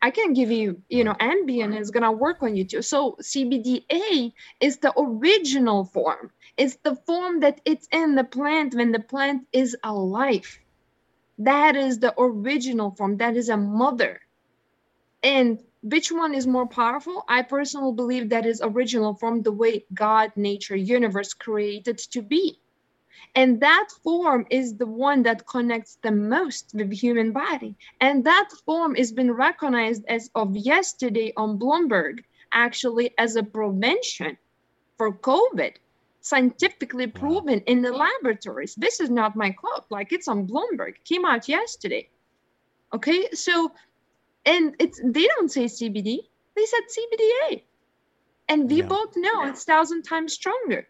I 0.00 0.10
can 0.10 0.32
give 0.32 0.50
you, 0.50 0.80
you 0.88 1.02
know, 1.02 1.14
Ambien 1.14 1.78
is 1.78 1.90
gonna 1.90 2.12
work 2.12 2.42
on 2.42 2.54
you 2.54 2.64
too. 2.64 2.82
So 2.82 3.16
CBDA 3.20 4.32
is 4.60 4.78
the 4.78 4.92
original 4.96 5.84
form. 5.84 6.30
It's 6.56 6.76
the 6.76 6.94
form 6.94 7.40
that 7.40 7.60
it's 7.64 7.88
in 7.90 8.14
the 8.14 8.24
plant 8.24 8.74
when 8.74 8.92
the 8.92 9.00
plant 9.00 9.46
is 9.52 9.76
alive. 9.82 10.58
That 11.38 11.76
is 11.76 11.98
the 11.98 12.14
original 12.18 12.92
form. 12.92 13.16
That 13.16 13.36
is 13.36 13.48
a 13.48 13.56
mother. 13.56 14.20
And 15.22 15.62
which 15.82 16.12
one 16.12 16.34
is 16.34 16.46
more 16.46 16.66
powerful? 16.66 17.24
I 17.28 17.42
personally 17.42 17.94
believe 17.94 18.28
that 18.28 18.46
is 18.46 18.60
original 18.62 19.14
form, 19.14 19.42
the 19.42 19.52
way 19.52 19.84
God, 19.94 20.32
nature, 20.36 20.76
universe 20.76 21.34
created 21.34 21.98
to 22.12 22.22
be. 22.22 22.60
And 23.34 23.60
that 23.60 23.88
form 24.02 24.46
is 24.50 24.76
the 24.76 24.86
one 24.86 25.22
that 25.22 25.46
connects 25.46 25.98
the 26.02 26.10
most 26.10 26.72
with 26.74 26.92
human 26.92 27.32
body. 27.32 27.76
And 28.00 28.24
that 28.24 28.48
form 28.64 28.94
has 28.94 29.12
been 29.12 29.32
recognized 29.32 30.04
as 30.08 30.30
of 30.34 30.56
yesterday 30.56 31.32
on 31.36 31.58
Bloomberg, 31.58 32.24
actually 32.52 33.14
as 33.18 33.36
a 33.36 33.42
prevention 33.42 34.38
for 34.96 35.12
COVID, 35.12 35.74
scientifically 36.20 37.06
proven 37.06 37.60
in 37.66 37.82
the 37.82 37.92
laboratories. 37.92 38.74
This 38.74 39.00
is 39.00 39.10
not 39.10 39.36
my 39.36 39.50
quote, 39.50 39.84
like 39.90 40.12
it's 40.12 40.28
on 40.28 40.46
Bloomberg, 40.46 40.94
came 41.04 41.24
out 41.24 41.48
yesterday. 41.48 42.08
Okay, 42.92 43.28
so 43.32 43.72
and 44.46 44.74
it's 44.78 45.00
they 45.04 45.26
don't 45.26 45.52
say 45.52 45.64
CBD, 45.64 46.18
they 46.56 46.66
said 46.66 46.84
CBDA. 46.96 47.62
And 48.48 48.70
we 48.70 48.80
both 48.80 49.14
know 49.14 49.44
it's 49.44 49.64
thousand 49.64 50.04
times 50.04 50.32
stronger 50.32 50.88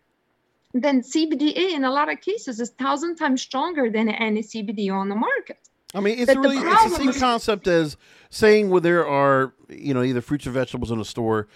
then 0.75 1.01
CBDA 1.01 1.73
in 1.73 1.85
a 1.85 1.91
lot 1.91 2.13
of 2.13 2.21
cases 2.21 2.61
is 2.61 2.71
thousand 2.71 3.17
times 3.17 3.43
stronger 3.43 3.91
than 3.91 4.09
any 4.09 4.43
CBD 4.43 4.93
on 4.93 5.09
the 5.09 5.15
market. 5.15 5.59
I 5.95 6.01
mean, 6.01 6.19
it's 6.19 6.27
But 6.27 6.35
the 6.35 6.41
really 6.41 6.59
it's 6.59 6.97
the 6.99 7.13
same 7.13 7.13
concept 7.15 7.67
as 7.67 7.97
saying 8.31 8.69
where 8.69 8.81
there 8.81 9.07
are 9.07 9.55
you 9.69 9.95
know 9.95 10.03
either 10.03 10.21
fruits 10.21 10.47
or 10.47 10.51
vegetables 10.51 10.91
in 10.91 11.01
a 11.01 11.05
store, 11.05 11.49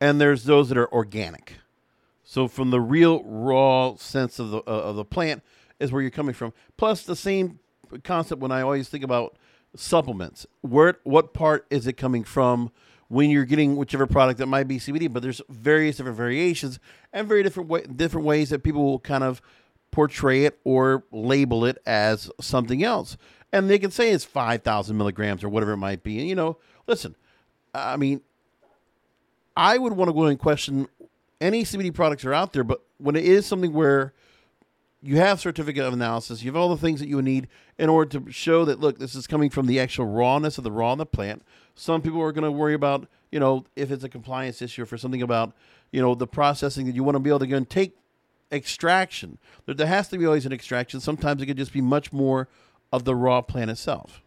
and 0.00 0.20
there's 0.20 0.44
those 0.44 0.68
that 0.70 0.78
are 0.78 0.90
organic. 0.92 1.54
So 2.22 2.48
from 2.48 2.70
the 2.70 2.80
real 2.80 3.22
raw 3.24 3.96
sense 3.96 4.38
of 4.38 4.50
the 4.50 4.58
uh, 4.58 4.70
of 4.70 4.96
the 4.96 5.04
plant 5.04 5.42
is 5.78 5.92
where 5.92 6.00
you're 6.00 6.10
coming 6.10 6.34
from. 6.34 6.54
Plus 6.78 7.02
the 7.02 7.16
same 7.16 7.58
concept 8.02 8.40
when 8.40 8.50
I 8.50 8.62
always 8.62 8.88
think 8.88 9.04
about 9.04 9.36
supplements. 9.76 10.46
Where 10.62 10.98
what 11.04 11.34
part 11.34 11.66
is 11.68 11.86
it 11.86 11.94
coming 11.94 12.24
from? 12.24 12.70
When 13.08 13.30
you're 13.30 13.44
getting 13.44 13.76
whichever 13.76 14.06
product 14.06 14.38
that 14.38 14.46
might 14.46 14.66
be 14.66 14.78
CBD, 14.78 15.12
but 15.12 15.22
there's 15.22 15.42
various 15.48 15.96
different 15.96 16.16
variations 16.16 16.78
and 17.12 17.28
very 17.28 17.42
different 17.42 17.68
way, 17.68 17.82
different 17.82 18.26
ways 18.26 18.50
that 18.50 18.62
people 18.62 18.84
will 18.84 18.98
kind 18.98 19.22
of 19.22 19.42
portray 19.90 20.44
it 20.44 20.58
or 20.64 21.04
label 21.12 21.64
it 21.64 21.78
as 21.86 22.30
something 22.40 22.82
else. 22.82 23.16
And 23.52 23.70
they 23.70 23.78
can 23.78 23.90
say 23.90 24.10
it's 24.10 24.24
5,000 24.24 24.96
milligrams 24.96 25.44
or 25.44 25.48
whatever 25.48 25.72
it 25.72 25.76
might 25.76 26.02
be. 26.02 26.18
And, 26.18 26.28
you 26.28 26.34
know, 26.34 26.58
listen, 26.86 27.14
I 27.72 27.96
mean, 27.96 28.20
I 29.56 29.78
would 29.78 29.92
want 29.92 30.08
to 30.08 30.12
go 30.12 30.24
and 30.24 30.38
question 30.38 30.88
any 31.40 31.62
CBD 31.62 31.94
products 31.94 32.24
are 32.24 32.34
out 32.34 32.52
there, 32.52 32.64
but 32.64 32.82
when 32.98 33.14
it 33.14 33.24
is 33.24 33.46
something 33.46 33.72
where 33.72 34.14
you 35.02 35.18
have 35.18 35.38
certificate 35.38 35.84
of 35.84 35.92
analysis, 35.92 36.42
you 36.42 36.50
have 36.50 36.56
all 36.56 36.70
the 36.70 36.80
things 36.80 36.98
that 36.98 37.08
you 37.08 37.16
would 37.16 37.24
need 37.24 37.46
in 37.78 37.88
order 37.88 38.18
to 38.18 38.32
show 38.32 38.64
that, 38.64 38.80
look, 38.80 38.98
this 38.98 39.14
is 39.14 39.26
coming 39.26 39.50
from 39.50 39.66
the 39.66 39.78
actual 39.78 40.06
rawness 40.06 40.56
of 40.58 40.64
the 40.64 40.72
raw 40.72 40.92
in 40.92 40.98
the 40.98 41.06
plant. 41.06 41.44
Some 41.74 42.02
people 42.02 42.20
are 42.20 42.32
going 42.32 42.44
to 42.44 42.52
worry 42.52 42.74
about, 42.74 43.08
you 43.32 43.40
know, 43.40 43.64
if 43.76 43.90
it's 43.90 44.04
a 44.04 44.08
compliance 44.08 44.62
issue 44.62 44.82
or 44.82 44.86
for 44.86 44.96
something 44.96 45.22
about, 45.22 45.52
you 45.90 46.00
know, 46.00 46.14
the 46.14 46.26
processing 46.26 46.86
that 46.86 46.94
you 46.94 47.02
want 47.02 47.16
to 47.16 47.20
be 47.20 47.30
able 47.30 47.40
to 47.40 47.46
go 47.46 47.56
and 47.56 47.68
take 47.68 47.96
extraction. 48.52 49.38
There, 49.66 49.74
there 49.74 49.86
has 49.86 50.08
to 50.08 50.18
be 50.18 50.26
always 50.26 50.46
an 50.46 50.52
extraction. 50.52 51.00
Sometimes 51.00 51.42
it 51.42 51.46
could 51.46 51.56
just 51.56 51.72
be 51.72 51.80
much 51.80 52.12
more 52.12 52.48
of 52.92 53.04
the 53.04 53.14
raw 53.14 53.40
plant 53.40 53.70
itself. 53.70 54.22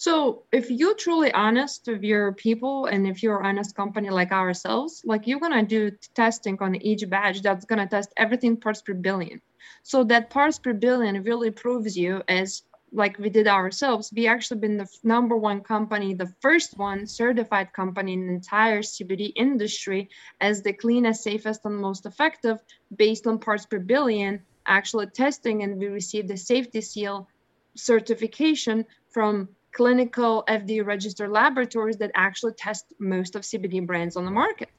So 0.00 0.44
if 0.52 0.70
you're 0.70 0.94
truly 0.94 1.32
honest 1.32 1.88
with 1.88 2.04
your 2.04 2.32
people 2.32 2.86
and 2.86 3.04
if 3.04 3.20
you're 3.20 3.40
an 3.40 3.46
honest 3.46 3.74
company 3.74 4.10
like 4.10 4.30
ourselves, 4.30 5.02
like 5.04 5.26
you're 5.26 5.40
gonna 5.40 5.64
do 5.64 5.90
testing 6.14 6.56
on 6.60 6.76
each 6.76 7.08
batch 7.10 7.42
that's 7.42 7.64
gonna 7.64 7.88
test 7.88 8.12
everything 8.16 8.56
parts 8.56 8.80
per 8.80 8.94
billion. 8.94 9.40
So 9.82 10.04
that 10.04 10.30
parts 10.30 10.60
per 10.60 10.72
billion 10.72 11.24
really 11.24 11.50
proves 11.50 11.96
you 11.96 12.22
as 12.28 12.62
like 12.92 13.18
we 13.18 13.28
did 13.28 13.46
ourselves, 13.46 14.12
we 14.14 14.26
actually 14.26 14.60
been 14.60 14.76
the 14.76 14.88
number 15.02 15.36
one 15.36 15.60
company, 15.60 16.14
the 16.14 16.32
first 16.40 16.78
one 16.78 17.06
certified 17.06 17.72
company 17.72 18.14
in 18.14 18.26
the 18.26 18.34
entire 18.34 18.80
CBD 18.80 19.32
industry 19.36 20.08
as 20.40 20.62
the 20.62 20.72
cleanest, 20.72 21.22
safest, 21.22 21.64
and 21.64 21.76
most 21.76 22.06
effective 22.06 22.58
based 22.96 23.26
on 23.26 23.38
parts 23.38 23.66
per 23.66 23.78
billion 23.78 24.40
actually 24.66 25.06
testing, 25.06 25.62
and 25.62 25.78
we 25.78 25.86
received 25.86 26.28
the 26.28 26.36
safety 26.36 26.80
seal 26.80 27.28
certification 27.74 28.84
from 29.10 29.48
clinical 29.72 30.44
FDA 30.48 30.84
registered 30.84 31.30
laboratories 31.30 31.96
that 31.98 32.10
actually 32.14 32.52
test 32.52 32.86
most 32.98 33.36
of 33.36 33.42
CBD 33.42 33.86
brands 33.86 34.16
on 34.16 34.24
the 34.24 34.30
market. 34.30 34.70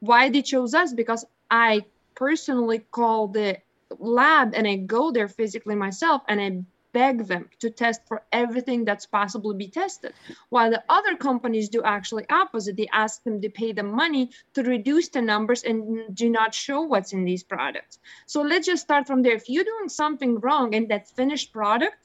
Why 0.00 0.30
they 0.30 0.42
chose 0.42 0.74
us? 0.74 0.92
Because 0.92 1.24
I 1.50 1.84
personally 2.14 2.80
call 2.90 3.28
the 3.28 3.58
lab 3.98 4.54
and 4.54 4.66
I 4.66 4.76
go 4.76 5.10
there 5.10 5.28
physically 5.28 5.74
myself 5.74 6.22
and 6.28 6.40
I 6.40 6.62
beg 6.92 7.26
them 7.26 7.48
to 7.60 7.70
test 7.70 8.02
for 8.06 8.22
everything 8.32 8.84
that's 8.84 9.06
possible 9.06 9.52
to 9.52 9.56
be 9.56 9.68
tested. 9.68 10.12
While 10.48 10.70
the 10.70 10.82
other 10.88 11.16
companies 11.16 11.68
do 11.68 11.82
actually 11.82 12.26
opposite. 12.30 12.76
They 12.76 12.88
ask 12.92 13.22
them 13.24 13.40
to 13.40 13.48
pay 13.48 13.72
the 13.72 13.82
money 13.82 14.30
to 14.54 14.62
reduce 14.62 15.08
the 15.08 15.22
numbers 15.22 15.64
and 15.64 16.14
do 16.14 16.30
not 16.30 16.54
show 16.54 16.82
what's 16.82 17.12
in 17.12 17.24
these 17.24 17.42
products. 17.42 17.98
So 18.26 18.42
let's 18.42 18.66
just 18.66 18.82
start 18.82 19.06
from 19.06 19.22
there. 19.22 19.34
If 19.34 19.48
you're 19.48 19.64
doing 19.64 19.88
something 19.88 20.40
wrong 20.40 20.74
in 20.74 20.88
that 20.88 21.08
finished 21.08 21.52
product 21.52 21.96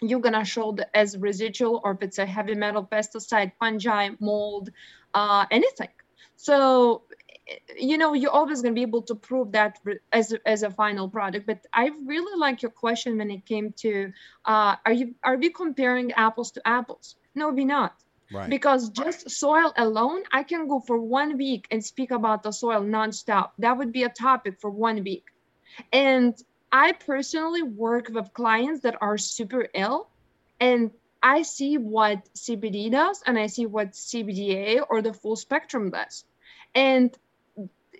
you're 0.00 0.20
gonna 0.20 0.44
show 0.44 0.72
the, 0.72 0.96
as 0.96 1.16
residual 1.18 1.80
or 1.84 1.92
if 1.92 2.02
it's 2.02 2.18
a 2.18 2.26
heavy 2.26 2.54
metal 2.54 2.84
pesticide 2.84 3.52
fungi 3.58 4.10
mold 4.20 4.70
uh, 5.14 5.44
anything 5.50 5.88
so 6.36 7.02
you 7.76 7.98
know 7.98 8.12
you're 8.12 8.30
always 8.30 8.62
going 8.62 8.74
to 8.74 8.78
be 8.78 8.82
able 8.82 9.02
to 9.02 9.14
prove 9.14 9.52
that 9.52 9.78
as 10.12 10.32
a, 10.32 10.48
as 10.48 10.62
a 10.62 10.70
final 10.70 11.08
product 11.08 11.46
but 11.46 11.64
i 11.72 11.90
really 12.04 12.38
like 12.38 12.62
your 12.62 12.70
question 12.70 13.18
when 13.18 13.30
it 13.30 13.44
came 13.46 13.72
to 13.72 14.12
uh, 14.44 14.76
are 14.84 14.92
you 14.92 15.14
are 15.22 15.36
we 15.36 15.50
comparing 15.50 16.12
apples 16.12 16.50
to 16.52 16.60
apples 16.66 17.16
no 17.34 17.50
we're 17.50 17.66
not 17.66 17.94
Right. 18.30 18.50
because 18.50 18.90
just 18.90 19.30
soil 19.30 19.72
alone 19.78 20.22
i 20.30 20.42
can 20.42 20.68
go 20.68 20.80
for 20.80 20.98
one 21.00 21.38
week 21.38 21.66
and 21.70 21.82
speak 21.82 22.10
about 22.10 22.42
the 22.42 22.52
soil 22.52 22.82
nonstop 22.82 23.52
that 23.58 23.78
would 23.78 23.90
be 23.90 24.02
a 24.02 24.10
topic 24.10 24.60
for 24.60 24.70
one 24.70 25.02
week 25.02 25.24
and 25.92 26.34
I 26.72 26.92
personally 26.92 27.62
work 27.62 28.08
with 28.10 28.32
clients 28.34 28.82
that 28.82 28.96
are 29.00 29.16
super 29.18 29.68
ill 29.74 30.08
and 30.60 30.90
I 31.22 31.42
see 31.42 31.78
what 31.78 32.28
CBD 32.34 32.90
does 32.90 33.22
and 33.26 33.38
I 33.38 33.46
see 33.46 33.66
what 33.66 33.92
CBDA 33.92 34.82
or 34.88 35.02
the 35.02 35.12
full 35.14 35.36
spectrum 35.36 35.90
does. 35.90 36.24
And 36.74 37.16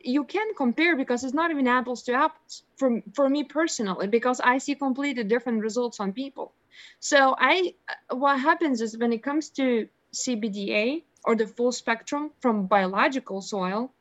you 0.05 0.25
can 0.25 0.55
compare 0.55 0.97
because 0.97 1.25
it's 1.25 1.35
not 1.35 1.51
even 1.51 1.67
apples 1.67 2.03
to 2.05 2.13
apples 2.13 2.63
for, 2.77 3.03
for 3.15 3.29
me 3.29 3.45
personally 3.45 4.07
because 4.07 4.41
I 4.41 4.59
see 4.59 4.75
completely 4.75 5.25
different 5.25 5.63
results 5.63 6.01
on 6.01 6.13
people. 6.13 6.53
So 7.01 7.35
I 7.39 7.75
uh, 7.89 8.17
what 8.17 8.39
happens 8.41 8.81
is 8.81 8.97
when 8.97 9.13
it 9.13 9.23
comes 9.23 9.51
to 9.51 9.89
CBDA 10.15 11.03
or 11.25 11.35
the 11.37 11.47
full 11.47 11.73
spectrum 11.73 12.31
from 12.41 12.67
biological 12.67 13.41
soil 13.43 13.93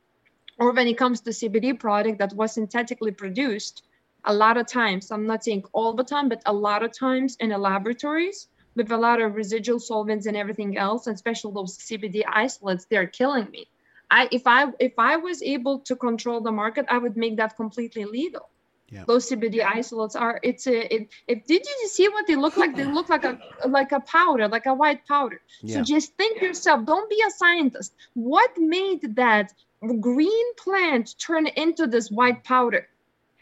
or 0.58 0.72
when 0.72 0.88
it 0.88 0.98
comes 0.98 1.20
to 1.22 1.30
CBD 1.30 1.78
product 1.78 2.18
that 2.18 2.32
was 2.34 2.52
synthetically 2.52 3.12
produced 3.12 3.82
a 4.24 4.34
lot 4.34 4.56
of 4.56 4.66
times 4.66 5.10
i'm 5.10 5.26
not 5.26 5.44
saying 5.44 5.64
all 5.72 5.92
the 5.94 6.04
time 6.04 6.28
but 6.28 6.42
a 6.46 6.52
lot 6.52 6.82
of 6.82 6.92
times 6.92 7.36
in 7.40 7.50
the 7.50 7.58
laboratories 7.58 8.48
with 8.74 8.90
a 8.92 8.96
lot 8.96 9.20
of 9.20 9.34
residual 9.34 9.78
solvents 9.78 10.26
and 10.26 10.36
everything 10.36 10.76
else 10.76 11.06
and 11.06 11.14
especially 11.14 11.52
those 11.52 11.78
cbd 11.78 12.22
isolates 12.32 12.84
they're 12.86 13.06
killing 13.06 13.48
me 13.50 13.66
i 14.10 14.28
if 14.32 14.46
i 14.46 14.66
if 14.78 14.92
i 14.98 15.16
was 15.16 15.42
able 15.42 15.80
to 15.80 15.96
control 15.96 16.40
the 16.40 16.52
market 16.52 16.86
i 16.88 16.98
would 16.98 17.16
make 17.16 17.36
that 17.36 17.56
completely 17.56 18.04
legal. 18.04 18.48
Yeah. 18.90 19.04
those 19.06 19.28
cbd 19.28 19.62
isolates 19.62 20.16
are 20.16 20.40
it's 20.42 20.66
a 20.66 20.94
it, 20.94 21.08
if 21.26 21.44
did 21.44 21.66
you 21.66 21.88
see 21.88 22.08
what 22.08 22.26
they 22.26 22.36
look 22.36 22.56
like? 22.56 22.74
They 22.74 22.86
look 22.86 23.10
like 23.10 23.24
a 23.24 23.38
like 23.66 23.92
a 23.92 24.00
powder 24.00 24.48
like 24.48 24.64
a 24.64 24.72
white 24.72 25.06
powder. 25.06 25.42
Yeah. 25.60 25.74
so 25.74 25.82
just 25.82 26.14
think 26.16 26.40
yourself 26.40 26.86
don't 26.86 27.10
be 27.10 27.22
a 27.26 27.30
scientist. 27.30 27.92
What 28.14 28.50
made 28.56 29.16
that 29.16 29.52
green 30.00 30.54
plant 30.54 31.18
turn 31.18 31.48
into 31.48 31.86
this 31.86 32.10
white 32.10 32.44
powder? 32.44 32.88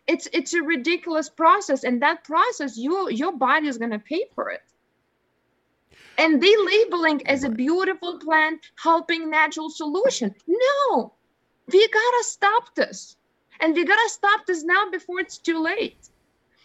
It's 0.08 0.26
it's 0.32 0.52
a 0.52 0.62
ridiculous 0.62 1.28
process 1.28 1.84
and 1.84 2.02
that 2.02 2.24
process 2.24 2.76
you 2.76 3.08
your 3.10 3.30
body 3.30 3.68
is 3.68 3.78
going 3.78 3.92
to 3.92 4.00
pay 4.00 4.24
for 4.34 4.50
it 4.50 4.64
and 6.18 6.42
they 6.42 6.54
labeling 6.56 7.26
as 7.26 7.44
a 7.44 7.50
beautiful 7.50 8.18
plant 8.18 8.60
helping 8.76 9.30
natural 9.30 9.70
solution. 9.70 10.34
No. 10.46 11.12
We 11.72 11.88
gotta 11.88 12.24
stop 12.24 12.74
this. 12.74 13.16
And 13.60 13.74
we 13.74 13.84
gotta 13.84 14.08
stop 14.08 14.46
this 14.46 14.64
now 14.64 14.90
before 14.90 15.20
it's 15.20 15.38
too 15.38 15.62
late. 15.62 16.08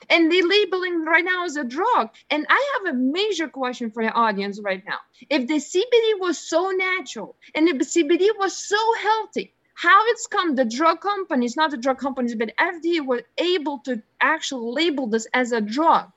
And 0.09 0.31
they 0.31 0.41
labeling 0.41 1.05
right 1.05 1.23
now 1.23 1.45
as 1.45 1.55
a 1.55 1.63
drug. 1.63 2.09
And 2.29 2.45
i 2.49 2.73
have 2.73 2.93
a 2.93 2.97
major 2.97 3.47
question 3.47 3.91
for 3.91 4.03
the 4.03 4.11
audience 4.11 4.59
right 4.59 4.83
now. 4.85 4.99
If 5.29 5.47
the 5.47 5.55
cbd 5.55 6.19
was 6.19 6.37
so 6.37 6.71
natural 6.71 7.35
and 7.55 7.67
if 7.67 7.77
the 7.77 7.85
cbd 7.85 8.27
was 8.37 8.55
so 8.55 8.81
healthy 9.01 9.53
how 9.73 9.99
it's 10.09 10.27
come 10.27 10.55
the 10.55 10.65
drug 10.65 11.01
companies 11.01 11.55
not 11.55 11.71
the 11.71 11.77
drug 11.77 11.97
companies 11.97 12.35
but 12.35 12.51
fda 12.57 13.03
were 13.05 13.23
able 13.37 13.79
to 13.79 14.01
actually 14.19 14.71
label 14.73 15.07
this 15.07 15.25
as 15.33 15.51
a 15.51 15.61
drug 15.61 16.11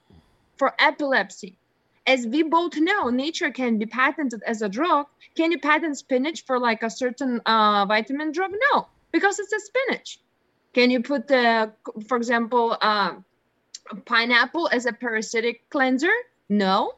for 0.56 0.74
epilepsy 0.78 1.56
as 2.06 2.26
we 2.26 2.42
both 2.42 2.76
know 2.76 3.08
nature 3.08 3.50
can 3.50 3.78
be 3.78 3.86
patented 3.86 4.42
as 4.46 4.62
a 4.62 4.68
drug 4.68 5.06
can 5.36 5.52
you 5.52 5.58
patent 5.58 5.96
spinach 5.96 6.44
for 6.44 6.58
like 6.58 6.82
a 6.82 6.90
certain 6.90 7.40
uh, 7.46 7.84
vitamin 7.86 8.32
drug 8.32 8.52
no 8.72 8.86
because 9.12 9.38
it's 9.38 9.52
a 9.52 9.60
spinach 9.60 10.20
can 10.72 10.90
you 10.90 11.00
put 11.00 11.26
the 11.28 11.72
for 12.06 12.16
example 12.16 12.76
uh, 12.80 13.14
pineapple 14.04 14.68
as 14.72 14.86
a 14.86 14.92
parasitic 14.92 15.68
cleanser 15.70 16.12
no 16.48 16.94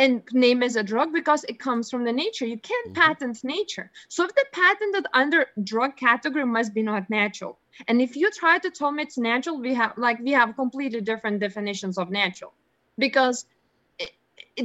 and 0.00 0.22
name 0.32 0.62
as 0.62 0.76
a 0.76 0.82
drug 0.82 1.12
because 1.12 1.44
it 1.44 1.58
comes 1.58 1.90
from 1.90 2.04
the 2.04 2.12
nature. 2.12 2.46
You 2.46 2.58
can't 2.58 2.86
mm-hmm. 2.86 3.02
patent 3.02 3.44
nature. 3.44 3.90
So 4.08 4.24
if 4.24 4.34
the 4.34 4.46
patented 4.50 5.06
under 5.12 5.46
drug 5.62 5.96
category 5.96 6.46
must 6.46 6.72
be 6.72 6.82
not 6.82 7.10
natural. 7.10 7.58
And 7.86 8.00
if 8.00 8.16
you 8.16 8.30
try 8.30 8.58
to 8.58 8.70
tell 8.70 8.92
me 8.92 9.02
it's 9.02 9.18
natural, 9.18 9.60
we 9.60 9.74
have 9.74 9.92
like 9.98 10.18
we 10.20 10.32
have 10.32 10.56
completely 10.56 11.02
different 11.02 11.38
definitions 11.40 11.98
of 11.98 12.10
natural 12.10 12.54
because 12.98 13.44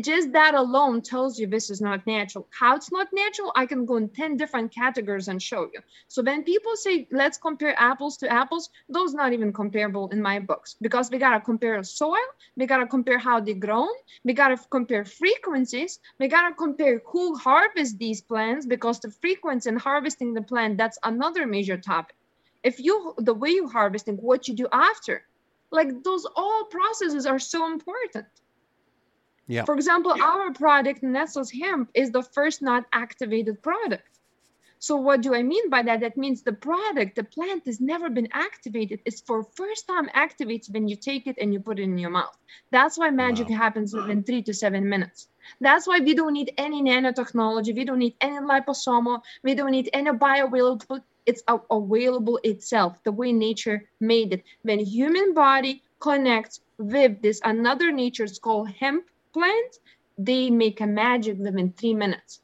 just 0.01 0.31
that 0.33 0.55
alone 0.55 1.01
tells 1.01 1.39
you 1.39 1.47
this 1.47 1.69
is 1.69 1.79
not 1.79 2.05
natural. 2.07 2.47
How 2.51 2.75
it's 2.75 2.91
not 2.91 3.07
natural, 3.13 3.51
I 3.55 3.65
can 3.65 3.85
go 3.85 3.97
in 3.97 4.09
10 4.09 4.37
different 4.37 4.73
categories 4.73 5.27
and 5.27 5.41
show 5.41 5.69
you. 5.73 5.79
So 6.07 6.21
when 6.21 6.43
people 6.43 6.75
say, 6.75 7.07
let's 7.11 7.37
compare 7.37 7.75
apples 7.79 8.17
to 8.17 8.31
apples, 8.31 8.69
those 8.89 9.13
not 9.13 9.33
even 9.33 9.53
comparable 9.53 10.09
in 10.09 10.21
my 10.21 10.39
books 10.39 10.75
because 10.81 11.09
we 11.11 11.17
got 11.17 11.33
to 11.33 11.39
compare 11.39 11.81
soil, 11.83 12.27
we 12.57 12.65
got 12.65 12.77
to 12.77 12.87
compare 12.87 13.19
how 13.19 13.39
they 13.39 13.53
grown, 13.53 13.89
we 14.23 14.33
got 14.33 14.49
to 14.49 14.57
compare 14.69 15.05
frequencies, 15.05 15.99
we 16.19 16.27
got 16.27 16.49
to 16.49 16.55
compare 16.55 17.01
who 17.05 17.35
harvests 17.35 17.95
these 17.97 18.21
plants 18.21 18.65
because 18.65 18.99
the 18.99 19.11
frequency 19.11 19.69
in 19.69 19.77
harvesting 19.77 20.33
the 20.33 20.41
plant, 20.41 20.77
that's 20.77 20.99
another 21.03 21.45
major 21.45 21.77
topic. 21.77 22.15
If 22.63 22.79
you, 22.79 23.13
the 23.19 23.33
way 23.33 23.49
you 23.49 23.67
harvesting, 23.67 24.17
what 24.17 24.47
you 24.47 24.55
do 24.55 24.67
after, 24.71 25.23
like 25.71 26.03
those 26.03 26.25
all 26.35 26.65
processes 26.65 27.25
are 27.25 27.39
so 27.39 27.71
important. 27.71 28.25
Yeah. 29.47 29.65
For 29.65 29.75
example, 29.75 30.17
yeah. 30.17 30.23
our 30.23 30.53
product, 30.53 31.03
Nesas 31.03 31.51
hemp, 31.51 31.89
is 31.93 32.11
the 32.11 32.23
first 32.23 32.61
not 32.61 32.85
activated 32.91 33.61
product. 33.61 34.07
So 34.79 34.95
what 34.97 35.21
do 35.21 35.33
I 35.33 35.41
mean 35.41 35.69
by 35.69 35.81
that? 35.83 36.01
That 36.01 36.17
means 36.17 36.41
the 36.41 36.53
product, 36.53 37.15
the 37.15 37.23
plant 37.23 37.65
has 37.65 37.79
never 37.79 38.09
been 38.09 38.27
activated. 38.31 38.99
It's 39.05 39.21
for 39.21 39.43
first 39.43 39.87
time 39.87 40.09
activated 40.13 40.73
when 40.73 40.87
you 40.87 40.95
take 40.95 41.27
it 41.27 41.37
and 41.39 41.53
you 41.53 41.59
put 41.59 41.79
it 41.79 41.83
in 41.83 41.97
your 41.97 42.09
mouth. 42.09 42.37
That's 42.71 42.97
why 42.97 43.09
magic 43.09 43.49
wow. 43.49 43.57
happens 43.57 43.93
within 43.93 44.23
three 44.23 44.43
to 44.43 44.53
seven 44.53 44.87
minutes. 44.89 45.27
That's 45.61 45.87
why 45.87 45.99
we 45.99 46.13
don't 46.13 46.33
need 46.33 46.53
any 46.57 46.83
nanotechnology. 46.83 47.73
We 47.75 47.85
don't 47.85 47.99
need 47.99 48.15
any 48.21 48.37
liposomal. 48.37 49.21
We 49.43 49.55
don't 49.55 49.71
need 49.71 49.89
any 49.93 50.11
bioavailable. 50.11 51.01
It's 51.25 51.43
available 51.47 52.39
itself, 52.43 53.01
the 53.03 53.11
way 53.11 53.31
nature 53.31 53.89
made 53.99 54.33
it. 54.33 54.43
When 54.61 54.79
human 54.79 55.33
body 55.33 55.81
connects 55.99 56.61
with 56.77 57.21
this 57.21 57.41
another 57.43 57.91
nature, 57.91 58.25
it's 58.25 58.37
called 58.37 58.69
hemp 58.69 59.05
plant, 59.35 59.79
they 60.17 60.49
make 60.49 60.79
a 60.79 60.87
magic 60.87 61.37
within 61.37 61.73
three 61.73 61.93
minutes. 61.93 62.39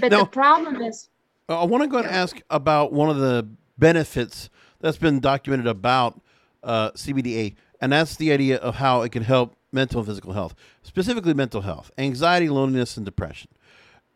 But 0.00 0.10
now, 0.10 0.20
the 0.20 0.26
problem 0.26 0.80
is. 0.80 1.10
I 1.48 1.64
want 1.64 1.82
to 1.82 1.88
go 1.88 1.98
and 1.98 2.06
ask 2.06 2.40
about 2.48 2.92
one 2.92 3.10
of 3.10 3.18
the 3.18 3.46
benefits 3.76 4.48
that's 4.80 4.96
been 4.96 5.20
documented 5.20 5.66
about 5.66 6.18
uh, 6.62 6.92
CBDA, 6.92 7.54
and 7.82 7.92
that's 7.92 8.16
the 8.16 8.32
idea 8.32 8.56
of 8.56 8.76
how 8.76 9.02
it 9.02 9.12
can 9.12 9.22
help 9.22 9.54
mental 9.72 10.00
and 10.00 10.06
physical 10.08 10.32
health, 10.32 10.54
specifically 10.82 11.34
mental 11.34 11.60
health, 11.60 11.90
anxiety, 11.98 12.48
loneliness, 12.48 12.96
and 12.96 13.04
depression. 13.04 13.50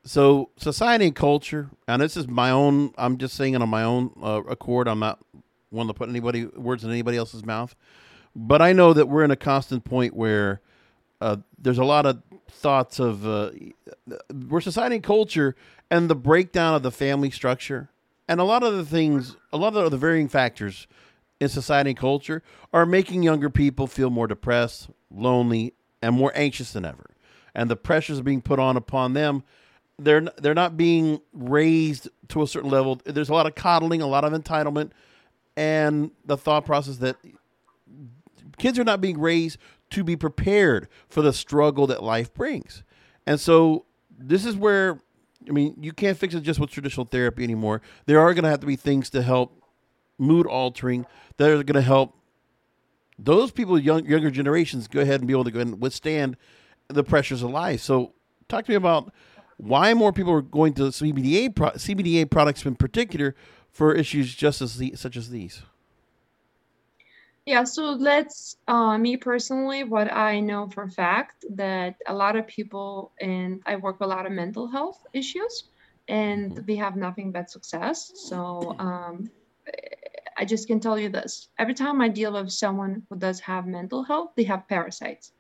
So, 0.05 0.51
society 0.57 1.05
and 1.05 1.15
culture, 1.15 1.69
and 1.87 2.01
this 2.01 2.17
is 2.17 2.27
my 2.29 2.51
own, 2.51 2.95
I'm 2.97 3.19
just 3.19 3.35
saying 3.35 3.55
it 3.55 3.61
on 3.61 3.69
my 3.69 3.83
own 3.83 4.13
uh, 4.23 4.41
accord. 4.49 4.89
I'm 4.89 5.01
not 5.01 5.19
one 5.69 5.89
to 5.89 5.95
put 5.95 6.09
anybody 6.09 6.47
words 6.47 6.85
in 6.85 6.91
anybody 6.91 7.19
else's 7.19 7.45
mouth. 7.45 7.75
But 8.35 8.63
I 8.63 8.73
know 8.73 8.93
that 8.93 9.09
we're 9.09 9.25
in 9.25 9.31
a 9.31 9.37
constant 9.37 9.85
point 9.85 10.15
where 10.15 10.61
uh, 11.21 11.37
there's 11.59 11.79
a 11.79 11.85
lot 11.85 12.07
of 12.07 12.23
thoughts 12.49 12.99
of 12.99 13.27
uh, 13.27 13.51
we're 14.49 14.61
society 14.61 14.97
and 14.97 15.05
culture 15.05 15.57
and 15.91 16.11
the 16.11 16.15
breakdown 16.15 16.75
of 16.75 16.83
the 16.83 16.91
family 16.91 17.31
structure. 17.31 17.91
And 18.29 18.41
a 18.41 18.45
lot 18.45 18.63
of 18.63 18.75
the 18.75 18.85
things 18.85 19.37
a 19.53 19.57
lot 19.57 19.77
of 19.77 19.91
the 19.91 19.97
varying 19.97 20.29
factors 20.29 20.87
in 21.41 21.49
society 21.49 21.91
and 21.91 21.99
culture 21.99 22.43
are 22.73 22.87
making 22.87 23.23
younger 23.23 23.51
people 23.51 23.87
feel 23.87 24.11
more 24.11 24.27
depressed 24.27 24.91
lonely 25.11 25.75
and 26.03 26.15
more 26.15 26.33
anxious 26.35 26.73
than 26.73 26.85
ever. 26.85 27.11
And 27.55 27.71
the 27.71 27.77
pressures 27.77 28.21
being 28.21 28.43
put 28.43 28.59
on 28.59 28.77
upon 28.77 29.13
them 29.13 29.45
they're 29.99 30.23
they're 30.39 30.55
not 30.55 30.77
being 30.77 31.21
raised 31.33 32.09
to 32.29 32.43
a 32.43 32.47
certain 32.47 32.71
level. 32.71 33.01
There's 33.05 33.29
a 33.29 33.33
lot 33.33 33.47
of 33.47 33.55
coddling 33.55 34.03
a 34.03 34.07
lot 34.07 34.25
of 34.25 34.33
entitlement 34.33 34.91
and 35.57 36.11
the 36.25 36.37
thought 36.37 36.67
process 36.67 36.99
that 36.99 37.17
kids 38.59 38.79
are 38.79 38.85
not 38.85 39.01
being 39.01 39.19
raised 39.19 39.59
to 39.91 40.05
be 40.05 40.17
prepared 40.17 40.89
for 41.09 41.23
the 41.23 41.33
struggle 41.33 41.87
that 41.87 42.03
life 42.03 42.33
brings. 42.35 42.83
And 43.27 43.41
so 43.41 43.87
this 44.19 44.45
is 44.45 44.57
where 44.57 45.01
I 45.49 45.53
mean, 45.53 45.77
you 45.81 45.93
can't 45.93 46.19
fix 46.19 46.35
it 46.35 46.41
just 46.41 46.59
with 46.59 46.71
traditional 46.71 47.07
therapy 47.07 47.45
anymore. 47.45 47.81
There 48.07 48.21
are 48.21 48.35
going 48.35 48.45
to 48.45 48.51
have 48.51 48.61
to 48.61 48.67
be 48.67 48.77
things 48.77 49.11
to 49.11 49.23
help 49.23 49.63
mood 50.19 50.47
altering 50.47 51.07
that 51.37 51.51
are 51.51 51.63
going 51.63 51.75
to 51.75 51.83
help 51.83 52.15
those 53.19 53.51
people, 53.51 53.79
young, 53.79 54.05
younger 54.07 54.31
generations, 54.31 54.89
go 54.89 55.01
ahead 55.01 55.21
and 55.21 55.29
be 55.29 55.33
able 55.33 55.45
to 55.45 55.51
go 55.51 55.61
and 55.61 55.81
withstand 55.81 56.37
the 56.89 57.03
pressures 57.03 57.43
of 57.43 57.51
life. 57.51 57.81
So, 57.81 58.13
talk 58.49 58.67
to 58.67 58.71
me 58.71 58.77
about 58.77 59.13
why 59.57 59.95
more 59.95 60.13
people 60.13 60.33
are 60.33 60.43
going 60.43 60.75
to 60.75 60.83
CBDA 60.83 61.55
pro- 61.55 61.71
CBDA 61.71 62.31
products 62.31 62.65
in 62.67 62.77
particular 62.77 63.35
for 63.71 63.95
issues 63.95 64.35
just 64.35 64.61
as 64.61 64.77
the, 64.77 64.95
such 64.97 65.17
as 65.17 65.31
these. 65.31 65.63
Yeah, 67.47 67.63
so 67.63 67.93
let's, 67.93 68.57
uh, 68.67 68.99
me 68.99 69.17
personally, 69.17 69.85
what 69.85 70.13
I 70.13 70.41
know 70.41 70.69
for 70.69 70.83
a 70.83 70.91
fact 70.91 71.45
that 71.51 71.95
a 72.09 72.13
lot 72.13 72.35
of 72.35 72.49
people, 72.49 73.13
and 73.21 73.63
I 73.65 73.77
work 73.77 74.01
with 74.01 74.09
a 74.09 74.11
lot 74.11 74.27
of 74.27 74.33
mental 74.33 74.67
health 74.67 74.99
issues, 75.13 75.65
and 76.09 76.51
mm-hmm. 76.51 76.67
we 76.67 76.75
have 76.75 76.97
nothing 76.97 77.31
but 77.31 77.49
success. 77.49 78.11
So 78.17 78.75
um, 78.81 79.31
I 80.37 80.45
just 80.45 80.67
can 80.67 80.81
tell 80.81 80.99
you 80.99 81.09
this 81.09 81.49
every 81.57 81.75
time 81.75 82.01
I 82.01 82.09
deal 82.09 82.33
with 82.33 82.51
someone 82.51 83.07
who 83.09 83.17
does 83.17 83.39
have 83.41 83.65
mental 83.65 84.03
health, 84.03 84.33
they 84.35 84.45
have 84.45 84.67
parasites. 84.67 85.31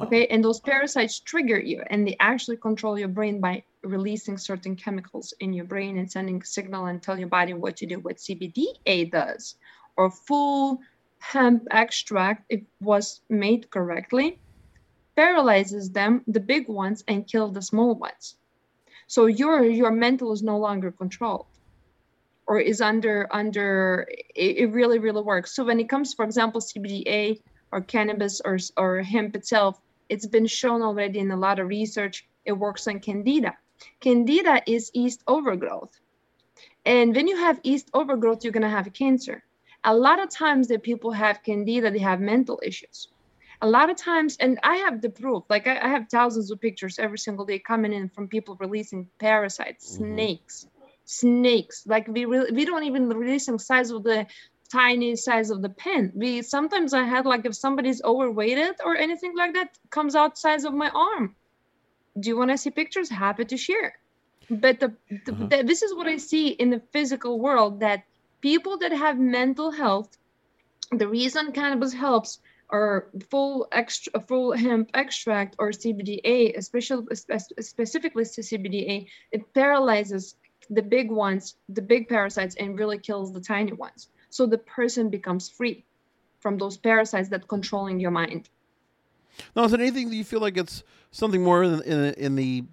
Okay, 0.00 0.26
and 0.26 0.44
those 0.44 0.58
parasites 0.58 1.20
trigger 1.20 1.60
you, 1.60 1.82
and 1.88 2.06
they 2.06 2.16
actually 2.18 2.56
control 2.56 2.98
your 2.98 3.08
brain 3.08 3.40
by 3.40 3.62
releasing 3.82 4.36
certain 4.36 4.74
chemicals 4.74 5.32
in 5.38 5.52
your 5.52 5.64
brain 5.64 5.96
and 5.96 6.10
sending 6.10 6.42
a 6.42 6.44
signal 6.44 6.86
and 6.86 7.00
tell 7.00 7.16
your 7.16 7.28
body 7.28 7.54
what 7.54 7.76
to 7.76 7.86
do. 7.86 8.00
What 8.00 8.16
CBDA 8.16 9.12
does 9.12 9.54
or 9.96 10.10
full 10.10 10.80
hemp 11.18 11.66
extract, 11.70 12.44
if 12.48 12.62
was 12.80 13.20
made 13.28 13.70
correctly, 13.70 14.38
paralyzes 15.16 15.90
them, 15.90 16.22
the 16.26 16.40
big 16.40 16.68
ones, 16.68 17.02
and 17.08 17.26
kill 17.26 17.48
the 17.48 17.62
small 17.62 17.94
ones. 17.94 18.36
So 19.06 19.26
your 19.26 19.64
your 19.64 19.90
mental 19.90 20.32
is 20.32 20.42
no 20.42 20.58
longer 20.58 20.90
controlled 20.90 21.46
or 22.46 22.60
is 22.60 22.80
under 22.80 23.28
under 23.30 24.06
it, 24.34 24.56
it 24.58 24.72
really 24.72 24.98
really 24.98 25.22
works. 25.22 25.54
So 25.54 25.64
when 25.64 25.80
it 25.80 25.88
comes 25.88 26.14
for 26.14 26.24
example 26.24 26.60
cbda 26.60 27.40
or 27.72 27.80
cannabis 27.80 28.40
or 28.44 28.58
or 28.76 29.02
hemp 29.02 29.36
itself 29.36 29.80
it's 30.08 30.26
been 30.26 30.46
shown 30.46 30.82
already 30.82 31.18
in 31.18 31.30
a 31.30 31.36
lot 31.36 31.58
of 31.58 31.68
research. 31.68 32.26
It 32.44 32.52
works 32.52 32.86
on 32.86 33.00
candida. 33.00 33.56
Candida 34.00 34.62
is 34.66 34.90
yeast 34.94 35.22
overgrowth. 35.26 35.98
And 36.84 37.14
when 37.14 37.26
you 37.26 37.36
have 37.36 37.60
yeast 37.64 37.90
overgrowth 37.92 38.44
you're 38.44 38.52
going 38.52 38.70
to 38.70 38.76
have 38.78 38.92
cancer 38.92 39.42
a 39.86 39.94
lot 39.94 40.22
of 40.22 40.28
times 40.28 40.68
that 40.68 40.82
people 40.82 41.12
have 41.12 41.42
candida 41.42 41.90
they 41.90 42.04
have 42.10 42.20
mental 42.20 42.60
issues. 42.62 43.08
A 43.62 43.68
lot 43.68 43.88
of 43.88 43.96
times 43.96 44.36
and 44.38 44.58
i 44.62 44.76
have 44.84 45.00
the 45.00 45.08
proof 45.08 45.44
like 45.48 45.66
i, 45.66 45.78
I 45.86 45.88
have 45.88 46.10
thousands 46.10 46.50
of 46.50 46.60
pictures 46.60 46.98
every 46.98 47.18
single 47.18 47.46
day 47.46 47.58
coming 47.58 47.92
in 47.98 48.10
from 48.10 48.28
people 48.28 48.54
releasing 48.60 49.08
parasites 49.18 49.94
mm-hmm. 49.94 50.14
snakes 50.14 50.66
snakes 51.06 51.86
like 51.86 52.06
we 52.06 52.26
re- 52.26 52.50
we 52.52 52.66
don't 52.66 52.84
even 52.84 53.08
release 53.08 53.46
them 53.46 53.58
size 53.58 53.90
of 53.90 54.02
the 54.02 54.26
tiny 54.68 55.16
size 55.16 55.50
of 55.50 55.62
the 55.62 55.68
pen. 55.68 56.12
We 56.14 56.42
sometimes 56.42 56.92
i 56.92 57.04
had 57.04 57.26
like 57.26 57.46
if 57.46 57.54
somebody's 57.54 58.02
overweighted 58.02 58.76
or 58.84 58.96
anything 58.96 59.36
like 59.36 59.54
that 59.54 59.78
comes 59.90 60.14
out 60.14 60.38
size 60.38 60.64
of 60.64 60.74
my 60.74 60.90
arm. 60.90 61.34
Do 62.18 62.28
you 62.28 62.36
want 62.36 62.50
to 62.50 62.58
see 62.58 62.70
pictures? 62.70 63.10
Happy 63.10 63.44
to 63.44 63.56
share. 63.56 63.98
But 64.48 64.80
the, 64.80 64.94
the, 65.10 65.32
uh-huh. 65.32 65.46
the, 65.50 65.62
this 65.64 65.82
is 65.82 65.94
what 65.94 66.06
i 66.06 66.16
see 66.16 66.48
in 66.48 66.70
the 66.70 66.80
physical 66.92 67.38
world 67.38 67.80
that 67.80 68.04
people 68.46 68.78
that 68.78 68.92
have 68.92 69.18
mental 69.18 69.72
health, 69.72 70.16
the 70.92 71.08
reason 71.08 71.50
cannabis 71.50 71.92
helps 71.92 72.38
or 72.68 73.08
full 73.28 73.66
extra 73.72 74.20
full 74.20 74.52
hemp 74.52 74.88
extract 74.94 75.56
or 75.58 75.70
CBDA, 75.70 76.56
especially 76.56 77.04
specifically 77.16 78.22
CBDA, 78.22 79.08
it 79.32 79.42
paralyzes 79.52 80.36
the 80.70 80.82
big 80.96 81.10
ones, 81.10 81.56
the 81.68 81.82
big 81.82 82.08
parasites, 82.08 82.54
and 82.54 82.78
really 82.78 82.98
kills 82.98 83.32
the 83.32 83.40
tiny 83.40 83.72
ones. 83.72 84.10
So 84.30 84.46
the 84.46 84.58
person 84.58 85.10
becomes 85.10 85.48
free 85.48 85.84
from 86.38 86.56
those 86.56 86.76
parasites 86.76 87.28
that 87.30 87.48
controlling 87.48 87.98
your 87.98 88.12
mind. 88.12 88.48
Now, 89.56 89.64
is 89.64 89.72
there 89.72 89.80
anything 89.80 90.08
that 90.10 90.14
you 90.14 90.24
feel 90.24 90.40
like 90.40 90.56
it's 90.56 90.84
something 91.10 91.42
more 91.42 91.64
in, 91.64 91.82
in, 91.82 92.14
in 92.14 92.36
the 92.36 92.64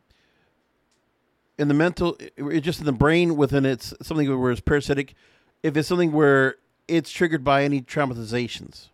in 1.57 1.67
the 1.67 1.73
mental, 1.73 2.17
just 2.61 2.79
in 2.79 2.85
the 2.85 2.99
brain 3.05 3.37
within 3.37 3.65
it's 3.65 3.91
something 4.03 4.27
where 4.39 4.51
it's 4.51 4.61
parasitic? 4.61 5.15
If 5.63 5.77
it's 5.77 5.87
something 5.87 6.11
where 6.11 6.57
it's 6.87 7.09
triggered 7.09 7.43
by 7.43 7.63
any 7.63 7.81
traumatizations, 7.81 8.89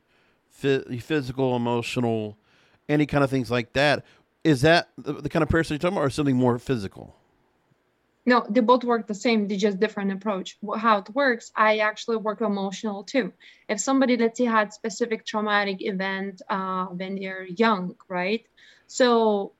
physical, 0.49 1.55
emotional, 1.55 2.37
any 2.87 3.05
kind 3.05 3.23
of 3.23 3.29
things 3.29 3.49
like 3.49 3.73
that, 3.73 4.05
is 4.43 4.61
that 4.61 4.89
the, 4.97 5.27
kind 5.29 5.43
of 5.43 5.49
parasite 5.49 5.71
you're 5.71 5.79
talking 5.79 5.97
about, 5.97 6.05
or 6.05 6.09
something 6.09 6.35
more 6.35 6.59
physical? 6.59 7.15
No, 8.25 8.45
they 8.47 8.61
both 8.61 8.83
work 8.83 9.07
the 9.07 9.15
same. 9.15 9.47
They 9.47 9.57
just 9.57 9.79
different 9.79 10.11
approach. 10.11 10.57
How 10.77 10.99
it 10.99 11.09
works, 11.15 11.51
I 11.55 11.79
actually 11.79 12.17
work 12.17 12.41
emotional 12.41 13.03
too. 13.03 13.33
If 13.67 13.79
somebody, 13.79 14.17
let's 14.17 14.37
say, 14.37 14.45
had 14.45 14.71
specific 14.71 15.25
traumatic 15.25 15.77
event 15.81 16.41
uh, 16.49 16.85
when 16.85 17.15
they're 17.15 17.45
young, 17.45 17.95
right? 18.07 18.45
So 18.87 19.53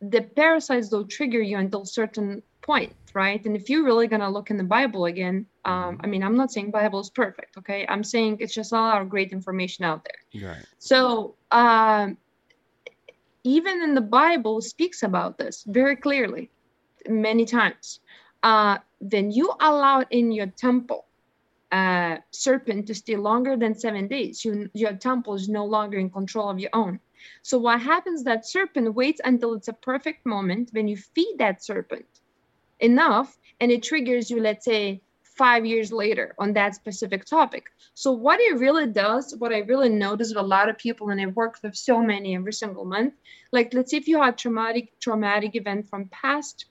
the 0.00 0.22
parasites 0.22 0.88
don't 0.88 1.08
trigger 1.08 1.40
you 1.40 1.58
until 1.58 1.84
certain 1.84 2.42
point, 2.62 2.94
right? 3.16 3.42
And 3.46 3.56
if 3.56 3.70
you're 3.70 3.82
really 3.82 4.06
gonna 4.06 4.28
look 4.28 4.50
in 4.50 4.58
the 4.58 4.70
Bible 4.78 5.06
again, 5.06 5.46
um, 5.64 5.72
mm-hmm. 5.74 6.00
I 6.04 6.06
mean, 6.06 6.22
I'm 6.22 6.36
not 6.36 6.52
saying 6.52 6.70
Bible 6.70 7.00
is 7.00 7.08
perfect, 7.08 7.56
okay? 7.56 7.86
I'm 7.88 8.04
saying 8.04 8.36
it's 8.40 8.52
just 8.52 8.72
a 8.72 8.74
lot 8.74 9.00
of 9.00 9.08
great 9.08 9.32
information 9.32 9.86
out 9.86 10.06
there. 10.06 10.50
Right. 10.50 10.64
So 10.78 11.34
um, 11.50 12.18
even 13.42 13.82
in 13.82 13.94
the 13.94 14.02
Bible 14.02 14.60
speaks 14.60 15.02
about 15.02 15.38
this 15.38 15.64
very 15.66 15.96
clearly, 15.96 16.50
many 17.08 17.46
times 17.46 18.00
uh, 18.42 18.76
when 19.00 19.30
you 19.30 19.50
allow 19.60 20.04
in 20.10 20.30
your 20.30 20.48
temple 20.48 21.06
uh, 21.72 22.18
serpent 22.32 22.86
to 22.88 22.94
stay 22.94 23.16
longer 23.16 23.56
than 23.56 23.74
seven 23.74 24.08
days, 24.08 24.44
you, 24.44 24.68
your 24.74 24.92
temple 24.92 25.34
is 25.34 25.48
no 25.48 25.64
longer 25.64 25.96
in 25.96 26.10
control 26.10 26.50
of 26.50 26.58
your 26.58 26.74
own. 26.74 27.00
So 27.40 27.56
what 27.56 27.80
happens 27.80 28.24
that 28.24 28.46
serpent 28.46 28.92
waits 28.94 29.22
until 29.24 29.54
it's 29.54 29.68
a 29.68 29.72
perfect 29.72 30.26
moment 30.26 30.68
when 30.72 30.86
you 30.86 30.98
feed 30.98 31.36
that 31.38 31.64
serpent 31.64 32.15
enough 32.80 33.38
and 33.60 33.70
it 33.70 33.82
triggers 33.82 34.30
you, 34.30 34.40
let's 34.40 34.64
say, 34.64 35.00
five 35.22 35.66
years 35.66 35.92
later 35.92 36.34
on 36.38 36.54
that 36.54 36.74
specific 36.74 37.24
topic. 37.26 37.66
So 37.94 38.10
what 38.10 38.40
it 38.40 38.56
really 38.56 38.86
does, 38.86 39.34
what 39.36 39.52
I 39.52 39.58
really 39.58 39.90
notice 39.90 40.28
with 40.28 40.38
a 40.38 40.42
lot 40.42 40.70
of 40.70 40.78
people, 40.78 41.10
and 41.10 41.20
I 41.20 41.26
work 41.26 41.58
with 41.62 41.76
so 41.76 42.02
many 42.02 42.34
every 42.34 42.54
single 42.54 42.86
month, 42.86 43.14
like 43.52 43.74
let's 43.74 43.90
say 43.90 43.98
if 43.98 44.08
you 44.08 44.20
had 44.22 44.38
traumatic 44.38 44.98
traumatic 44.98 45.54
event 45.54 45.88
from 45.90 46.08
past 46.08 46.66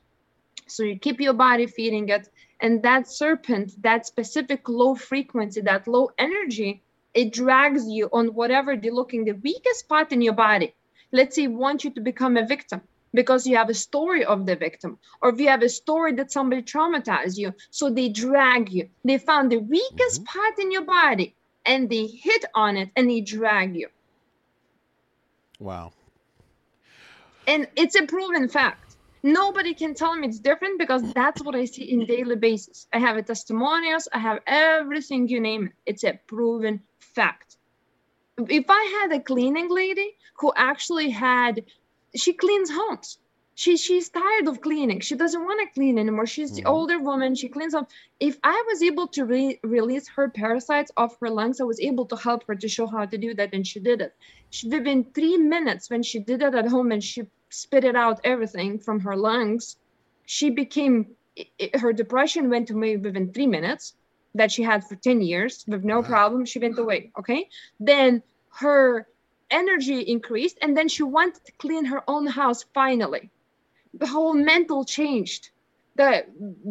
so 0.67 0.83
you 0.83 0.97
keep 0.97 1.21
your 1.21 1.33
body 1.33 1.67
feeding 1.67 2.09
it. 2.09 2.29
And 2.59 2.81
that 2.83 3.07
serpent, 3.07 3.81
that 3.83 4.07
specific 4.07 4.67
low 4.67 4.95
frequency, 4.95 5.61
that 5.61 5.87
low 5.87 6.09
energy, 6.17 6.81
it 7.13 7.31
drags 7.31 7.87
you 7.87 8.09
on 8.11 8.27
whatever 8.33 8.75
they're 8.75 8.91
looking 8.91 9.25
the 9.25 9.33
weakest 9.33 9.81
spot 9.81 10.11
in 10.11 10.21
your 10.21 10.33
body. 10.33 10.73
Let's 11.11 11.35
say 11.35 11.47
want 11.47 11.83
you 11.83 11.91
to 11.91 12.01
become 12.01 12.37
a 12.37 12.47
victim 12.47 12.81
because 13.15 13.47
you 13.47 13.55
have 13.55 13.69
a 13.69 13.73
story 13.73 14.23
of 14.25 14.45
the 14.45 14.55
victim 14.55 14.97
or 15.21 15.29
if 15.29 15.39
you 15.39 15.47
have 15.47 15.63
a 15.63 15.69
story 15.69 16.13
that 16.13 16.31
somebody 16.31 16.61
traumatized 16.61 17.37
you 17.37 17.53
so 17.69 17.89
they 17.89 18.09
drag 18.09 18.71
you 18.71 18.87
they 19.03 19.17
found 19.17 19.51
the 19.51 19.57
weakest 19.57 20.23
mm-hmm. 20.23 20.39
part 20.39 20.59
in 20.59 20.71
your 20.71 20.85
body 20.85 21.33
and 21.65 21.89
they 21.89 22.05
hit 22.07 22.45
on 22.53 22.77
it 22.77 22.89
and 22.95 23.09
they 23.09 23.21
drag 23.21 23.75
you 23.75 23.87
wow 25.59 25.91
and 27.47 27.67
it's 27.75 27.95
a 27.95 28.05
proven 28.05 28.47
fact 28.49 28.85
nobody 29.25 29.73
can 29.73 29.93
tell 29.95 30.15
me 30.15 30.27
it's 30.27 30.39
different 30.39 30.77
because 30.77 31.01
that's 31.13 31.41
what 31.43 31.55
I 31.55 31.65
see 31.65 31.83
in 31.91 32.05
daily 32.05 32.35
basis. 32.35 32.87
I 32.93 32.99
have 32.99 33.17
a 33.17 33.23
testimonials, 33.23 34.07
I 34.13 34.19
have 34.19 34.39
everything 34.45 35.27
you 35.27 35.41
name 35.41 35.65
it. 35.65 35.73
It's 35.85 36.03
a 36.03 36.19
proven 36.27 36.81
fact. 36.99 37.57
If 38.37 38.65
I 38.69 38.83
had 39.01 39.11
a 39.13 39.19
cleaning 39.19 39.69
lady 39.69 40.11
who 40.35 40.53
actually 40.55 41.09
had, 41.09 41.65
she 42.15 42.33
cleans 42.33 42.69
homes. 42.71 43.19
She 43.57 43.77
she's 43.77 44.09
tired 44.09 44.47
of 44.47 44.59
cleaning. 44.59 44.99
She 44.99 45.15
doesn't 45.15 45.41
want 45.41 45.61
to 45.61 45.73
clean 45.73 45.97
anymore. 45.97 46.25
She's 46.25 46.51
the 46.51 46.63
mm-hmm. 46.63 46.71
older 46.71 46.99
woman. 46.99 47.35
She 47.35 47.47
cleans 47.47 47.73
up. 47.73 47.89
If 48.19 48.37
I 48.43 48.63
was 48.67 48.83
able 48.83 49.07
to 49.07 49.23
re- 49.23 49.59
release 49.63 50.09
her 50.09 50.29
parasites 50.29 50.91
off 50.97 51.17
her 51.21 51.29
lungs, 51.29 51.61
I 51.61 51.63
was 51.63 51.79
able 51.79 52.05
to 52.07 52.17
help 52.17 52.45
her 52.47 52.55
to 52.55 52.67
show 52.67 52.85
how 52.85 53.05
to 53.05 53.17
do 53.17 53.33
that, 53.35 53.53
and 53.53 53.65
she 53.65 53.79
did 53.79 54.01
it. 54.01 54.13
She, 54.49 54.67
within 54.67 55.05
three 55.05 55.37
minutes, 55.37 55.89
when 55.89 56.03
she 56.03 56.19
did 56.19 56.41
it 56.41 56.53
at 56.53 56.67
home, 56.67 56.91
and 56.91 57.01
she 57.01 57.23
spit 57.49 57.85
it 57.85 57.95
out 57.95 58.19
everything 58.25 58.77
from 58.77 58.99
her 58.99 59.15
lungs. 59.15 59.77
She 60.25 60.49
became, 60.49 61.15
it, 61.35 61.79
her 61.79 61.93
depression 61.93 62.49
went 62.49 62.69
away 62.71 62.97
within 62.97 63.31
three 63.31 63.47
minutes 63.47 63.93
that 64.33 64.51
she 64.51 64.63
had 64.63 64.83
for 64.83 64.95
10 64.95 65.21
years 65.21 65.63
with 65.67 65.85
no 65.85 66.03
problem. 66.03 66.45
She 66.45 66.59
went 66.59 66.77
away. 66.77 67.11
Okay. 67.17 67.47
Then 67.79 68.21
her 68.49 69.07
energy 69.55 69.99
increased 70.01 70.57
and 70.61 70.75
then 70.77 70.87
she 70.87 71.03
wanted 71.03 71.43
to 71.45 71.51
clean 71.63 71.85
her 71.85 72.01
own 72.07 72.25
house 72.27 72.65
finally. 72.73 73.29
The 73.93 74.07
whole 74.07 74.33
mental 74.33 74.83
changed. 74.85 75.49
That 75.97 76.27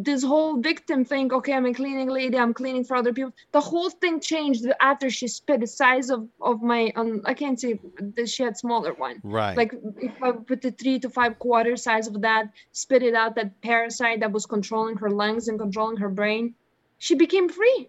this 0.08 0.22
whole 0.22 0.54
victim 0.70 1.00
thing 1.10 1.32
okay 1.32 1.54
i'm 1.54 1.64
a 1.64 1.72
cleaning 1.72 2.10
lady 2.10 2.36
i'm 2.36 2.52
cleaning 2.52 2.84
for 2.84 2.94
other 2.94 3.14
people. 3.14 3.32
The 3.52 3.66
whole 3.70 3.88
thing 3.88 4.20
changed 4.20 4.66
after 4.90 5.08
she 5.08 5.28
spit 5.28 5.60
the 5.60 5.66
size 5.66 6.10
of 6.16 6.28
of 6.50 6.56
my 6.72 6.92
um 6.94 7.22
i 7.24 7.32
can't 7.32 7.58
see 7.58 7.72
that 8.16 8.28
she 8.28 8.42
had 8.42 8.58
smaller 8.58 8.92
one. 9.06 9.16
Right. 9.24 9.56
Like 9.60 9.72
if 10.08 10.22
i 10.22 10.30
put 10.50 10.60
the 10.60 10.72
three 10.72 10.98
to 11.04 11.08
five 11.08 11.38
quarter 11.38 11.74
size 11.86 12.06
of 12.06 12.20
that 12.28 12.44
spit 12.82 13.02
it 13.02 13.14
out 13.14 13.34
that 13.36 13.58
parasite 13.62 14.20
that 14.20 14.30
was 14.36 14.44
controlling 14.54 14.96
her 14.98 15.10
lungs 15.22 15.48
and 15.48 15.58
controlling 15.58 15.96
her 16.04 16.12
brain 16.20 16.54
she 16.98 17.14
became 17.24 17.48
free 17.48 17.88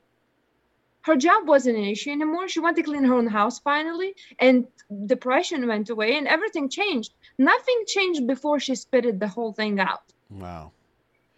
her 1.05 1.15
job 1.15 1.47
wasn't 1.47 1.77
an 1.77 1.83
issue 1.83 2.11
anymore 2.11 2.47
she 2.47 2.59
wanted 2.59 2.77
to 2.77 2.83
clean 2.83 3.03
her 3.03 3.13
own 3.13 3.27
house 3.27 3.59
finally 3.59 4.15
and 4.39 4.67
depression 5.05 5.67
went 5.67 5.89
away 5.89 6.17
and 6.17 6.27
everything 6.27 6.69
changed 6.69 7.13
nothing 7.37 7.83
changed 7.87 8.25
before 8.27 8.59
she 8.59 8.75
spitted 8.75 9.19
the 9.19 9.27
whole 9.27 9.53
thing 9.53 9.79
out 9.79 10.13
wow 10.29 10.71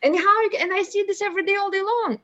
and 0.03 0.17
how 0.17 0.49
and 0.59 0.73
i 0.73 0.81
see 0.83 1.03
this 1.03 1.21
every 1.21 1.43
day 1.43 1.55
all 1.55 1.69
day 1.69 1.81
long 1.81 2.19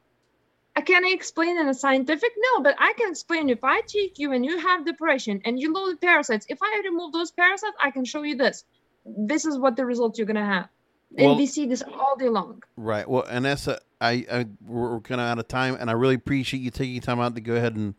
I 0.75 0.81
can 0.81 1.05
I 1.05 1.09
explain 1.09 1.59
in 1.59 1.67
a 1.67 1.73
scientific? 1.73 2.31
No, 2.35 2.63
but 2.63 2.75
I 2.79 2.93
can 2.93 3.11
explain 3.11 3.49
if 3.49 3.63
I 3.63 3.81
take 3.81 4.17
you 4.17 4.31
and 4.31 4.43
you 4.43 4.57
have 4.57 4.85
depression 4.85 5.39
and 5.45 5.59
you 5.59 5.71
load 5.71 6.01
parasites. 6.01 6.47
If 6.49 6.63
I 6.63 6.81
remove 6.83 7.13
those 7.13 7.29
parasites, 7.29 7.77
I 7.79 7.91
can 7.91 8.05
show 8.05 8.23
you 8.23 8.35
this. 8.35 8.65
This 9.05 9.45
is 9.45 9.59
what 9.59 9.75
the 9.75 9.85
results 9.85 10.17
you're 10.17 10.25
gonna 10.25 10.43
have. 10.43 10.69
And 11.17 11.27
well, 11.27 11.37
we 11.37 11.45
see 11.45 11.65
this 11.65 11.83
all 11.83 12.15
day 12.17 12.29
long. 12.29 12.63
Right. 12.75 13.07
Well, 13.07 13.23
and 13.29 13.45
that's 13.45 13.67
a, 13.67 13.79
I, 14.01 14.25
I 14.31 14.45
we're 14.65 14.99
kind 15.01 15.21
of 15.21 15.27
out 15.27 15.39
of 15.39 15.47
time, 15.47 15.77
and 15.79 15.89
I 15.89 15.93
really 15.93 16.15
appreciate 16.15 16.61
you 16.61 16.71
taking 16.71 17.01
time 17.01 17.19
out 17.19 17.35
to 17.35 17.41
go 17.41 17.55
ahead 17.55 17.75
and 17.75 17.95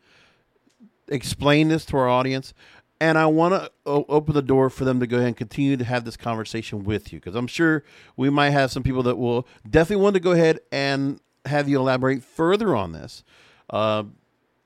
explain 1.09 1.69
this 1.69 1.85
to 1.87 1.97
our 1.97 2.09
audience 2.09 2.55
and 3.01 3.19
I 3.19 3.27
want 3.27 3.55
to 3.55 3.71
o- 3.85 4.07
open 4.09 4.35
the 4.35 4.43
door 4.43 4.71
for 4.71 4.85
them 4.85 5.01
to 5.01 5.07
go 5.07 5.17
ahead 5.17 5.29
and 5.29 5.37
continue 5.37 5.77
to 5.77 5.85
have 5.85 6.05
this 6.05 6.17
conversation 6.17 6.85
with 6.85 7.13
you 7.13 7.21
because 7.21 7.35
I'm 7.35 7.47
sure 7.47 7.85
we 8.17 8.31
might 8.31 8.51
have 8.51 8.71
some 8.71 8.83
people 8.83 9.03
that 9.05 9.17
will 9.17 9.47
definitely 9.69 10.03
want 10.03 10.15
to 10.15 10.21
go 10.21 10.33
ahead 10.33 10.61
and 10.73 11.21
have 11.45 11.69
you 11.69 11.79
elaborate 11.79 12.23
further 12.23 12.75
on 12.75 12.93
this. 12.93 13.25
Uh, 13.69 14.05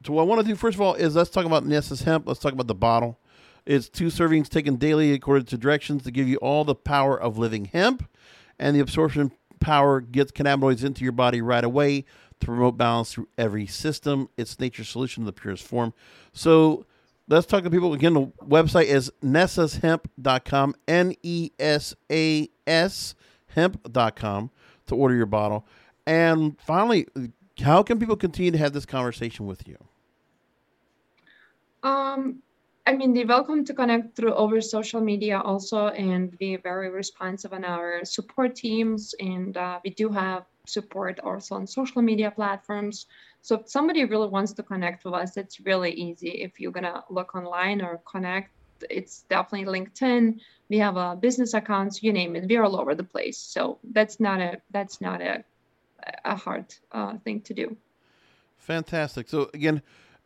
so 0.04 0.12
what 0.12 0.22
I 0.22 0.24
want 0.26 0.40
to 0.42 0.46
do 0.46 0.54
first 0.54 0.76
of 0.76 0.80
all 0.80 0.94
is 0.94 1.16
let's 1.16 1.30
talk 1.30 1.46
about 1.46 1.64
Nesas 1.64 2.04
hemp. 2.04 2.28
Let's 2.28 2.40
talk 2.40 2.52
about 2.52 2.68
the 2.68 2.74
bottle. 2.74 3.18
It's 3.66 3.88
two 3.88 4.06
servings 4.06 4.48
taken 4.48 4.76
daily 4.76 5.12
according 5.12 5.46
to 5.46 5.58
directions 5.58 6.04
to 6.04 6.10
give 6.10 6.28
you 6.28 6.36
all 6.36 6.64
the 6.64 6.74
power 6.74 7.20
of 7.20 7.36
living 7.36 7.66
hemp, 7.66 8.08
and 8.58 8.76
the 8.76 8.80
absorption 8.80 9.32
power 9.60 10.00
gets 10.00 10.32
cannabinoids 10.32 10.84
into 10.84 11.02
your 11.02 11.12
body 11.12 11.40
right 11.42 11.64
away 11.64 12.04
to 12.40 12.46
promote 12.46 12.76
balance 12.76 13.12
through 13.12 13.28
every 13.36 13.66
system. 13.66 14.28
It's 14.36 14.58
nature's 14.60 14.88
solution 14.88 15.22
in 15.22 15.26
the 15.26 15.32
purest 15.32 15.64
form. 15.64 15.92
So 16.32 16.86
let's 17.28 17.46
talk 17.46 17.64
to 17.64 17.70
people. 17.70 17.94
Again, 17.94 18.14
the 18.14 18.26
website 18.44 18.86
is 18.86 19.10
nesashemp.com, 19.22 20.74
N 20.86 21.14
E 21.22 21.50
S 21.58 21.94
A 22.10 22.48
S 22.66 23.14
hemp.com 23.54 24.50
to 24.86 24.94
order 24.94 25.14
your 25.14 25.26
bottle. 25.26 25.66
And 26.06 26.56
finally, 26.60 27.06
how 27.60 27.82
can 27.82 27.98
people 27.98 28.16
continue 28.16 28.50
to 28.50 28.58
have 28.58 28.72
this 28.72 28.86
conversation 28.86 29.46
with 29.46 29.66
you? 29.66 29.76
Um, 31.82 32.42
I 32.88 32.96
mean, 32.96 33.12
they're 33.12 33.26
welcome 33.26 33.66
to 33.66 33.74
connect 33.74 34.16
through 34.16 34.32
over 34.32 34.62
social 34.62 35.02
media 35.02 35.42
also, 35.44 35.88
and 35.88 36.36
be 36.38 36.56
very 36.56 36.88
responsive 36.88 37.52
on 37.52 37.62
our 37.62 38.02
support 38.06 38.56
teams. 38.56 39.14
And 39.20 39.54
uh, 39.58 39.78
we 39.84 39.90
do 39.90 40.08
have 40.08 40.46
support 40.66 41.20
also 41.20 41.56
on 41.56 41.66
social 41.66 42.00
media 42.00 42.30
platforms. 42.30 43.04
So 43.42 43.56
if 43.56 43.68
somebody 43.68 44.06
really 44.06 44.28
wants 44.28 44.54
to 44.54 44.62
connect 44.62 45.04
with 45.04 45.12
us, 45.12 45.36
it's 45.36 45.60
really 45.60 45.92
easy. 45.92 46.30
If 46.46 46.58
you're 46.58 46.72
gonna 46.72 47.04
look 47.10 47.34
online 47.34 47.82
or 47.82 48.00
connect, 48.10 48.52
it's 48.88 49.24
definitely 49.28 49.66
LinkedIn. 49.66 50.40
We 50.70 50.78
have 50.78 50.96
a 50.96 51.14
business 51.14 51.52
accounts, 51.52 52.02
you 52.02 52.14
name 52.14 52.36
it. 52.36 52.48
We're 52.48 52.64
all 52.64 52.80
over 52.80 52.94
the 52.94 53.04
place. 53.04 53.36
So 53.36 53.78
that's 53.92 54.18
not 54.18 54.40
a 54.40 54.62
that's 54.70 55.02
not 55.02 55.20
a 55.20 55.44
a 56.24 56.36
hard 56.36 56.74
uh, 56.92 57.18
thing 57.18 57.42
to 57.42 57.52
do. 57.52 57.76
Fantastic. 58.56 59.28
So 59.28 59.50
again, 59.52 59.82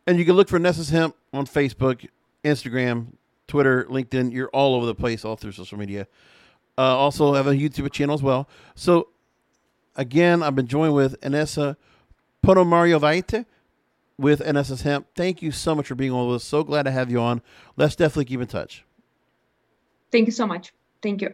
and 0.07 0.17
you 0.17 0.23
can 0.23 0.35
look 0.35 0.47
for 0.47 0.59
Nesas 0.59 0.91
Hemp 0.91 1.13
on 1.33 1.45
Facebook, 1.45 2.07
Instagram, 2.43 3.13
Twitter, 3.47 3.85
LinkedIn. 3.85 4.31
You're 4.31 4.49
all 4.49 4.75
over 4.75 4.85
the 4.85 4.95
place, 4.95 5.25
all 5.25 5.35
through 5.35 5.53
social 5.53 5.77
media. 5.77 6.07
Uh, 6.77 6.97
also 6.97 7.33
have 7.33 7.47
a 7.47 7.53
YouTube 7.53 7.91
channel 7.91 8.15
as 8.15 8.23
well. 8.23 8.47
So 8.75 9.09
again, 9.95 10.41
I've 10.41 10.55
been 10.55 10.67
joined 10.67 10.93
with 10.93 11.19
Anessa 11.21 11.75
Ponomariovaite 12.43 13.45
with 14.17 14.39
Nesas 14.41 14.83
Hemp. 14.83 15.07
Thank 15.15 15.41
you 15.41 15.51
so 15.51 15.75
much 15.75 15.87
for 15.87 15.95
being 15.95 16.11
on 16.11 16.27
with 16.27 16.37
us. 16.37 16.43
So 16.43 16.63
glad 16.63 16.83
to 16.83 16.91
have 16.91 17.11
you 17.11 17.19
on. 17.19 17.41
Let's 17.77 17.95
definitely 17.95 18.25
keep 18.25 18.41
in 18.41 18.47
touch. 18.47 18.85
Thank 20.11 20.27
you 20.27 20.31
so 20.31 20.45
much. 20.45 20.73
Thank 21.01 21.21
you. 21.21 21.33